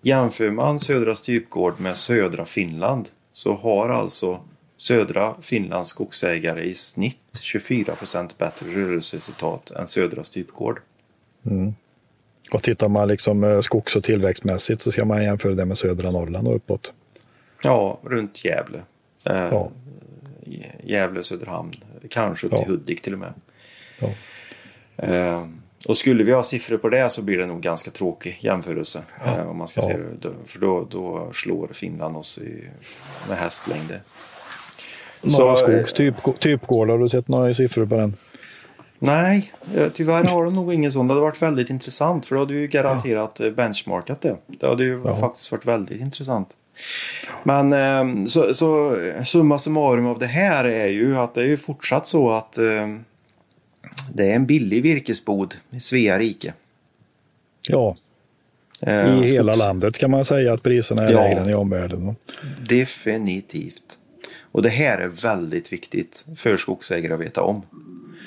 jämför 0.02 0.50
man 0.50 0.80
södra 0.80 1.14
Stypgård 1.14 1.80
med 1.80 1.96
södra 1.96 2.44
Finland 2.44 3.08
så 3.32 3.54
har 3.54 3.88
alltså 3.88 4.40
södra 4.76 5.34
Finlands 5.40 5.90
skogsägare 5.90 6.64
i 6.64 6.74
snitt 6.74 7.38
24 7.40 7.94
procent 7.94 8.38
bättre 8.38 8.66
rörelseresultat 8.66 9.70
än 9.70 9.86
södra 9.86 10.24
Stypgård. 10.24 10.80
Mm. 11.46 11.74
Och 12.52 12.62
tittar 12.62 12.88
man 12.88 13.08
liksom 13.08 13.44
eh, 13.44 13.60
skogs 13.60 13.96
och 13.96 14.04
tillväxtmässigt 14.04 14.82
så 14.82 14.92
ska 14.92 15.04
man 15.04 15.22
jämföra 15.22 15.54
det 15.54 15.64
med 15.64 15.78
södra 15.78 16.10
Norrland 16.10 16.48
och 16.48 16.56
uppåt. 16.56 16.92
Ja, 17.62 18.00
runt 18.02 18.44
Gävle. 18.44 18.78
Eh, 19.24 19.36
ja. 19.36 19.70
Gävle, 20.82 21.22
Söderhamn, 21.22 21.72
kanske 22.10 22.46
upp 22.46 22.56
till. 22.56 22.66
Hudik 22.66 23.02
till 23.02 23.12
och 23.12 23.18
med. 23.18 23.32
Eh, 24.96 25.46
och 25.88 25.96
skulle 25.96 26.24
vi 26.24 26.32
ha 26.32 26.42
siffror 26.42 26.76
på 26.76 26.88
det 26.88 27.10
så 27.12 27.22
blir 27.22 27.38
det 27.38 27.46
nog 27.46 27.60
ganska 27.60 27.90
tråkig 27.90 28.38
jämförelse. 28.40 29.02
Ja. 29.24 29.38
Eh, 29.38 29.50
om 29.50 29.58
man 29.58 29.68
ska 29.68 29.80
ja. 29.80 29.86
se 29.86 29.96
det. 29.96 30.34
För 30.44 30.58
då, 30.58 30.86
då 30.90 31.30
slår 31.32 31.68
Finland 31.72 32.16
oss 32.16 32.38
i, 32.38 32.68
med 33.28 33.38
hästlängder. 33.38 34.02
Norra 35.22 35.56
Skogs 35.56 35.92
typ, 35.92 36.40
typgård, 36.40 36.90
har 36.90 36.98
du 36.98 37.08
sett 37.08 37.28
några 37.28 37.54
siffror 37.54 37.86
på 37.86 37.96
den? 37.96 38.14
Nej, 38.98 39.52
eh, 39.74 39.88
tyvärr 39.94 40.24
har 40.24 40.44
de 40.44 40.54
nog 40.54 40.74
ingen 40.74 40.92
sån. 40.92 41.08
Det 41.08 41.14
hade 41.14 41.24
varit 41.24 41.42
väldigt 41.42 41.70
intressant 41.70 42.26
för 42.26 42.34
då 42.34 42.42
hade 42.42 42.54
vi 42.54 42.66
garanterat 42.66 43.40
ja. 43.42 43.50
benchmarkat 43.50 44.20
det. 44.20 44.36
Det 44.46 44.66
hade 44.66 44.84
ju 44.84 45.02
ja. 45.04 45.16
faktiskt 45.16 45.52
varit 45.52 45.66
väldigt 45.66 46.00
intressant. 46.00 46.56
Men 47.42 47.72
ehm, 47.72 48.26
så, 48.26 48.54
så 48.54 48.96
summa 49.24 49.58
summarum 49.58 50.06
av 50.06 50.18
det 50.18 50.26
här 50.26 50.64
är 50.64 50.88
ju 50.88 51.16
att 51.16 51.34
det 51.34 51.40
är 51.40 51.46
ju 51.46 51.56
fortsatt 51.56 52.08
så 52.08 52.30
att 52.30 52.58
ehm, 52.58 53.04
det 54.14 54.30
är 54.30 54.34
en 54.34 54.46
billig 54.46 54.82
virkesbod 54.82 55.54
i 55.70 55.80
Svea 55.80 56.18
rike. 56.18 56.52
Ja, 57.68 57.96
eh, 58.80 59.24
i 59.24 59.28
hela 59.28 59.54
landet 59.54 59.98
kan 59.98 60.10
man 60.10 60.24
säga 60.24 60.52
att 60.52 60.62
priserna 60.62 61.08
är 61.08 61.12
ja, 61.12 61.20
lägre 61.20 61.40
än 61.40 61.50
i 61.50 61.54
omvärlden. 61.54 62.16
Definitivt. 62.68 63.98
Och 64.52 64.62
det 64.62 64.68
här 64.68 64.98
är 64.98 65.08
väldigt 65.08 65.72
viktigt 65.72 66.24
för 66.36 66.56
skogsägare 66.56 67.14
att 67.14 67.20
veta 67.20 67.42
om. 67.42 67.62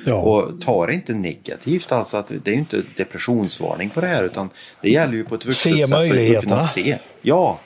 Ja. 0.06 0.16
Och 0.16 0.62
ta 0.62 0.86
det 0.86 0.94
inte 0.94 1.14
negativt 1.14 1.92
alltså. 1.92 2.18
Att 2.18 2.28
det 2.28 2.52
är 2.52 2.54
ju 2.54 2.60
inte 2.60 2.84
depressionsvarning 2.98 3.90
på 3.90 4.02
det 4.02 4.08
här 4.08 4.24
utan 4.24 4.50
det 4.82 4.90
gäller 4.90 5.14
ju 5.14 5.24
på 5.24 5.36
ett 5.36 5.46
vuxet 5.46 5.74
se 5.74 5.88
sätt 5.88 6.38
att 6.38 6.44
kunna 6.44 6.60
se. 6.60 6.98
Ja, 7.22 7.60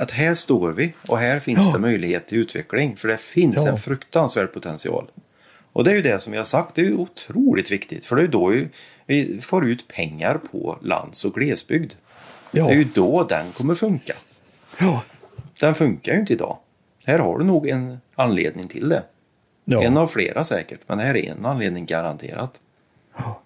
att 0.00 0.10
här 0.10 0.34
står 0.34 0.72
vi 0.72 0.92
och 1.08 1.18
här 1.18 1.40
finns 1.40 1.66
ja. 1.66 1.72
det 1.72 1.78
möjlighet 1.78 2.26
till 2.26 2.38
utveckling. 2.38 2.96
För 2.96 3.08
det 3.08 3.16
finns 3.16 3.64
ja. 3.64 3.70
en 3.70 3.76
fruktansvärd 3.76 4.52
potential. 4.52 5.10
Och 5.72 5.84
det 5.84 5.90
är 5.90 5.94
ju 5.94 6.02
det 6.02 6.18
som 6.18 6.32
vi 6.32 6.38
har 6.38 6.44
sagt, 6.44 6.74
det 6.74 6.80
är 6.80 6.84
ju 6.84 6.96
otroligt 6.96 7.70
viktigt. 7.70 8.06
För 8.06 8.16
det 8.16 8.22
är 8.22 8.24
ju 8.24 8.30
då 8.30 8.54
vi 9.06 9.40
får 9.40 9.66
ut 9.66 9.88
pengar 9.88 10.40
på 10.52 10.78
lands 10.82 11.24
och 11.24 11.34
glesbygd. 11.34 11.92
Ja. 12.50 12.64
Det 12.64 12.72
är 12.72 12.76
ju 12.76 12.84
då 12.84 13.24
den 13.24 13.52
kommer 13.52 13.74
funka. 13.74 14.14
Ja. 14.78 15.02
Den 15.60 15.74
funkar 15.74 16.12
ju 16.12 16.20
inte 16.20 16.32
idag. 16.32 16.58
Här 17.04 17.18
har 17.18 17.38
du 17.38 17.44
nog 17.44 17.68
en 17.68 18.00
anledning 18.14 18.68
till 18.68 18.88
det. 18.88 19.02
Ja. 19.64 19.82
En 19.82 19.96
av 19.96 20.06
flera 20.06 20.44
säkert, 20.44 20.80
men 20.86 20.98
det 20.98 21.04
här 21.04 21.16
är 21.16 21.30
en 21.30 21.46
anledning 21.46 21.86
garanterat. 21.86 22.60
Ja. 23.16 23.40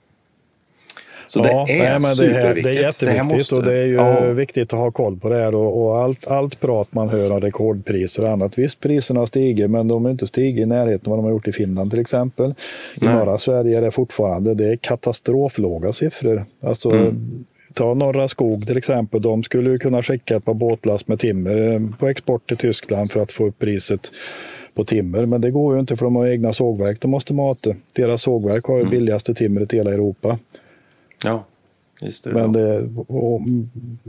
Så 1.26 1.40
ja, 1.44 1.64
det 1.68 1.78
är 1.78 1.98
nej, 1.98 2.14
superviktigt. 2.14 2.64
Det, 2.64 2.70
är 2.70 2.82
jätteviktigt 2.82 3.28
det 3.28 3.36
måste, 3.36 3.54
och 3.54 3.62
det 3.62 3.76
är 3.76 3.86
ju 3.86 3.94
ja. 3.94 4.32
viktigt 4.32 4.72
att 4.72 4.78
ha 4.78 4.90
koll 4.90 5.16
på 5.16 5.28
det 5.28 5.36
här 5.36 5.54
och, 5.54 5.84
och, 5.84 6.02
allt, 6.02 6.26
allt 6.26 6.60
prat 6.60 6.88
man 6.90 7.08
hör 7.08 7.32
om 7.32 7.40
rekordpriser 7.40 8.24
och 8.24 8.30
annat. 8.30 8.58
Visst, 8.58 8.80
priserna 8.80 9.26
stiger 9.26 9.68
men 9.68 9.88
de 9.88 10.04
har 10.04 10.10
inte 10.10 10.26
stigit 10.26 10.62
i 10.62 10.66
närheten 10.66 11.06
av 11.06 11.10
vad 11.10 11.18
de 11.18 11.24
har 11.24 11.30
gjort 11.30 11.48
i 11.48 11.52
Finland 11.52 11.90
till 11.90 12.00
exempel. 12.00 12.50
I 12.50 13.04
nej. 13.04 13.14
norra 13.14 13.38
Sverige 13.38 13.78
är 13.78 13.82
det 13.82 13.90
fortfarande 13.90 14.54
det 14.54 14.72
är 14.72 14.76
katastroflåga 14.76 15.92
siffror. 15.92 16.44
Alltså, 16.62 16.90
mm. 16.90 17.44
Ta 17.74 17.94
Norra 17.94 18.28
Skog 18.28 18.66
till 18.66 18.76
exempel. 18.76 19.22
De 19.22 19.42
skulle 19.42 19.70
ju 19.70 19.78
kunna 19.78 20.02
skicka 20.02 20.36
ett 20.36 20.44
par 20.44 20.54
båtlast 20.54 21.08
med 21.08 21.20
timmer 21.20 21.72
eh, 21.72 21.80
på 21.98 22.08
export 22.08 22.48
till 22.48 22.56
Tyskland 22.56 23.12
för 23.12 23.20
att 23.20 23.32
få 23.32 23.46
upp 23.46 23.58
priset 23.58 24.10
på 24.74 24.84
timmer. 24.84 25.26
Men 25.26 25.40
det 25.40 25.50
går 25.50 25.74
ju 25.74 25.80
inte 25.80 25.96
för 25.96 26.04
de 26.04 26.16
har 26.16 26.26
egna 26.26 26.52
sågverk 26.52 27.00
de 27.00 27.10
måste 27.10 27.34
mata. 27.34 27.74
Deras 27.92 28.22
sågverk 28.22 28.64
har 28.64 28.74
ju 28.74 28.80
mm. 28.80 28.90
billigaste 28.90 29.34
timret 29.34 29.74
i 29.74 29.76
hela 29.76 29.92
Europa. 29.92 30.38
Ja, 31.22 31.44
just 32.00 32.24
det. 32.24 32.30
Men 32.30 32.52
det, 32.52 32.88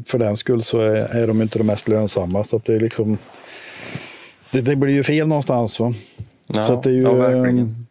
för 0.05 0.19
den 0.19 0.37
skull 0.37 0.63
så 0.63 0.79
är, 0.79 0.95
är 0.95 1.27
de 1.27 1.41
inte 1.41 1.57
de 1.57 1.63
mest 1.63 1.87
lönsamma. 1.87 2.43
Så 2.43 2.55
att 2.55 2.65
det, 2.65 2.73
är 2.75 2.79
liksom, 2.79 3.17
det, 4.51 4.61
det 4.61 4.75
blir 4.75 4.93
ju 4.93 5.03
fel 5.03 5.27
någonstans. 5.27 5.79
Va? 5.79 5.93
Ja, 6.47 6.63
så 6.63 6.81
det 6.81 6.89
är 6.89 6.93
ju, 6.93 7.01
ja, 7.01 7.13
verkligen. 7.13 7.85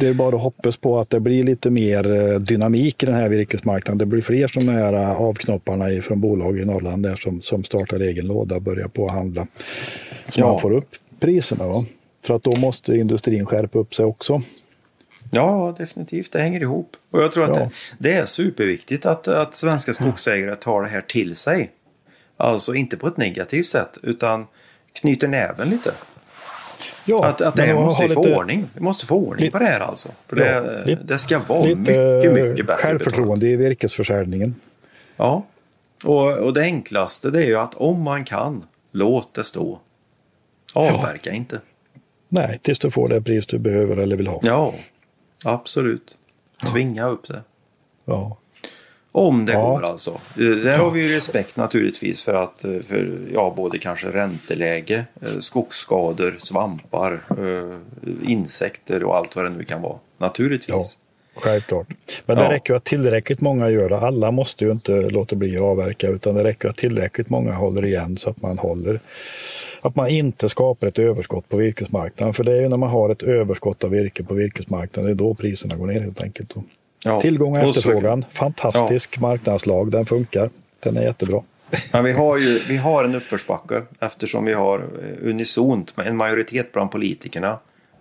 Det 0.00 0.08
är 0.08 0.14
bara 0.14 0.36
att 0.36 0.42
hoppas 0.42 0.76
på 0.76 0.98
att 1.00 1.10
det 1.10 1.20
blir 1.20 1.44
lite 1.44 1.70
mer 1.70 2.12
eh, 2.12 2.38
dynamik 2.38 3.02
i 3.02 3.06
den 3.06 3.14
här 3.14 3.28
virkesmarknaden. 3.28 3.98
Det 3.98 4.06
blir 4.06 4.22
fler 4.22 4.48
som 4.48 4.68
här 4.68 4.92
eh, 4.92 5.10
avknopparna 5.10 6.02
från 6.02 6.20
bolag 6.20 6.58
i 6.58 6.64
Norrland 6.64 7.02
där 7.02 7.16
som, 7.16 7.42
som 7.42 7.64
startar 7.64 8.00
egen 8.00 8.26
låda 8.26 8.54
och 8.54 8.62
börjar 8.62 8.88
på 8.88 9.06
att 9.06 9.12
handla. 9.12 9.46
Så 10.28 10.40
ja. 10.40 10.46
man 10.46 10.60
får 10.60 10.72
upp 10.72 10.88
priserna. 11.20 11.68
Va? 11.68 11.84
För 12.22 12.34
att 12.34 12.42
då 12.42 12.56
måste 12.56 12.96
industrin 12.96 13.46
skärpa 13.46 13.78
upp 13.78 13.94
sig 13.94 14.04
också. 14.04 14.42
Ja, 15.34 15.74
definitivt. 15.78 16.32
Det 16.32 16.38
hänger 16.38 16.60
ihop. 16.60 16.96
Och 17.10 17.22
jag 17.22 17.32
tror 17.32 17.44
att 17.44 17.56
ja. 17.56 17.64
det, 17.98 18.10
det, 18.10 18.16
är 18.16 18.24
superviktigt 18.24 19.06
att, 19.06 19.28
att 19.28 19.54
svenska 19.54 19.94
skogsägare 19.94 20.56
tar 20.56 20.82
det 20.82 20.88
här 20.88 21.00
till 21.00 21.36
sig. 21.36 21.70
Alltså 22.36 22.74
inte 22.74 22.96
på 22.96 23.08
ett 23.08 23.16
negativt 23.16 23.66
sätt 23.66 23.98
utan 24.02 24.46
knyter 24.92 25.28
näven 25.28 25.70
lite. 25.70 25.92
Ja, 27.04 27.26
att, 27.26 27.40
att 27.40 27.56
det 27.56 27.74
måste 27.74 28.08
få 28.08 28.22
lite, 28.22 28.34
ordning. 28.34 28.68
Vi 28.74 28.80
måste 28.80 29.06
få 29.06 29.16
ordning 29.16 29.44
lite, 29.44 29.58
på 29.58 29.64
det 29.64 29.70
här 29.70 29.80
alltså. 29.80 30.08
För 30.26 30.36
det, 30.36 30.50
ja, 30.50 30.84
lite, 30.84 31.02
det 31.02 31.18
ska 31.18 31.38
vara 31.38 31.64
mycket, 31.64 32.32
mycket 32.32 32.66
bättre 32.66 32.82
Självförtroende 32.82 33.34
betalt. 33.34 33.42
i 33.42 33.56
virkesförsäljningen. 33.56 34.54
Ja, 35.16 35.46
och, 36.04 36.38
och 36.38 36.52
det 36.52 36.62
enklaste 36.62 37.30
det 37.30 37.42
är 37.42 37.46
ju 37.46 37.56
att 37.56 37.74
om 37.74 38.02
man 38.02 38.24
kan, 38.24 38.64
låt 38.92 39.34
det 39.34 39.44
stå. 39.44 39.78
Avverka 40.72 41.30
ja. 41.30 41.36
inte. 41.36 41.60
Nej, 42.28 42.60
tills 42.62 42.78
du 42.78 42.90
får 42.90 43.08
det 43.08 43.20
pris 43.20 43.46
du 43.46 43.58
behöver 43.58 43.96
eller 43.96 44.16
vill 44.16 44.26
ha. 44.26 44.40
Ja, 44.42 44.74
absolut. 45.44 46.16
Tvinga 46.72 47.08
upp 47.08 47.28
det. 47.28 47.42
Ja. 48.04 48.36
Om 49.12 49.46
det 49.46 49.52
ja. 49.52 49.70
går 49.70 49.84
alltså. 49.84 50.20
Där 50.34 50.78
har 50.78 50.90
vi 50.90 51.02
ju 51.02 51.14
respekt 51.14 51.56
naturligtvis 51.56 52.22
för 52.22 52.34
att 52.34 52.64
eh, 52.64 52.80
för, 52.80 53.18
ja, 53.32 53.54
både 53.56 53.78
kanske 53.78 54.06
ränteläge, 54.06 55.04
eh, 55.20 55.28
skogsskador, 55.38 56.36
svampar, 56.38 57.20
eh, 57.38 57.78
insekter 58.30 59.04
och 59.04 59.16
allt 59.16 59.36
vad 59.36 59.44
det 59.44 59.50
nu 59.50 59.64
kan 59.64 59.82
vara. 59.82 59.98
Naturligtvis. 60.18 60.98
Ja, 61.34 61.40
självklart. 61.40 61.86
Men 62.26 62.36
det 62.36 62.44
ja. 62.44 62.52
räcker 62.52 62.74
att 62.74 62.84
tillräckligt 62.84 63.40
många 63.40 63.70
gör 63.70 63.88
det. 63.88 63.98
Alla 63.98 64.30
måste 64.30 64.64
ju 64.64 64.72
inte 64.72 64.92
låta 64.92 65.36
bli 65.36 65.56
att 65.56 65.62
avverka 65.62 66.08
utan 66.08 66.34
det 66.34 66.44
räcker 66.44 66.68
att 66.68 66.76
tillräckligt 66.76 67.30
många 67.30 67.52
håller 67.52 67.84
igen 67.84 68.18
så 68.18 68.30
att 68.30 68.42
man 68.42 68.58
håller 68.58 69.00
att 69.82 69.96
man 69.96 70.08
inte 70.08 70.48
skapar 70.48 70.86
ett 70.86 70.98
överskott 70.98 71.48
på 71.48 71.56
virkesmarknaden. 71.56 72.34
För 72.34 72.44
det 72.44 72.52
är 72.52 72.60
ju 72.60 72.68
när 72.68 72.76
man 72.76 72.90
har 72.90 73.10
ett 73.10 73.22
överskott 73.22 73.84
av 73.84 73.90
virke 73.90 74.24
på 74.24 74.34
virkesmarknaden, 74.34 75.06
det 75.06 75.12
är 75.12 75.26
då 75.28 75.34
priserna 75.34 75.76
går 75.76 75.86
ner 75.86 76.00
helt 76.00 76.22
enkelt. 76.22 76.54
Ja. 77.04 77.20
Tillgång 77.20 77.56
och 77.56 77.68
efterfrågan, 77.68 78.24
fantastisk 78.32 79.16
ja. 79.16 79.20
marknadslag, 79.20 79.90
den 79.90 80.06
funkar. 80.06 80.50
Den 80.80 80.96
är 80.96 81.02
jättebra. 81.02 81.42
Men 81.92 82.04
vi 82.04 82.12
har 82.12 82.38
ju 82.38 82.58
vi 82.68 82.76
har 82.76 83.04
en 83.04 83.14
uppförsbacke 83.14 83.82
eftersom 84.00 84.44
vi 84.44 84.52
har 84.52 84.78
eh, 84.78 85.28
unisont 85.28 85.94
en 85.96 86.16
majoritet 86.16 86.72
bland 86.72 86.90
politikerna 86.90 87.58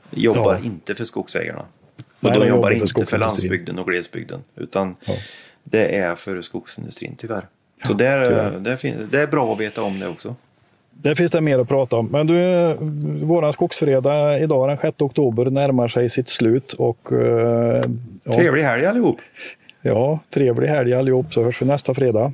jobbar 0.10 0.54
ja. 0.54 0.66
inte 0.66 0.96
för 0.96 1.06
skogsägarna. 1.06 1.66
Och 2.20 2.30
Nej, 2.30 2.40
de 2.40 2.48
jobbar 2.48 2.72
inte 2.72 2.94
för, 2.94 3.06
för 3.06 3.18
landsbygden 3.18 3.80
och 3.80 3.88
glesbygden 3.88 4.44
utan 4.56 4.96
ja. 5.06 5.14
det 5.64 5.98
är 5.98 6.16
för 6.16 6.42
skogsindustrin 6.42 7.16
tyvär. 7.16 7.48
Så 7.86 7.92
ja, 7.92 7.98
där, 7.98 8.52
det, 8.60 9.08
det 9.12 9.22
är 9.22 9.28
bra 9.28 9.54
att 9.54 9.60
veta 9.60 9.84
om 9.84 10.00
det 10.00 10.08
också. 10.08 10.36
Det 11.02 11.16
finns 11.16 11.32
det 11.32 11.42
mer 11.42 11.60
att 11.60 11.68
prata 11.68 11.96
om. 11.96 12.06
Men 12.06 12.28
du, 12.28 12.74
våran 13.26 13.54
skogsfredag 13.54 14.42
idag 14.42 14.70
den 14.70 14.78
6 14.78 15.02
oktober 15.02 15.46
närmar 15.46 15.88
sig 15.88 16.10
sitt 16.10 16.28
slut. 16.30 16.74
Och, 16.74 17.08
ja, 18.24 18.34
trevlig 18.34 18.64
helg 18.64 18.86
allihop! 18.86 19.18
Ja, 19.82 20.20
trevlig 20.34 20.68
helg 20.68 20.94
allihop 20.94 21.34
så 21.34 21.44
hörs 21.44 21.62
vi 21.62 21.66
nästa 21.66 21.94
fredag. 21.94 22.34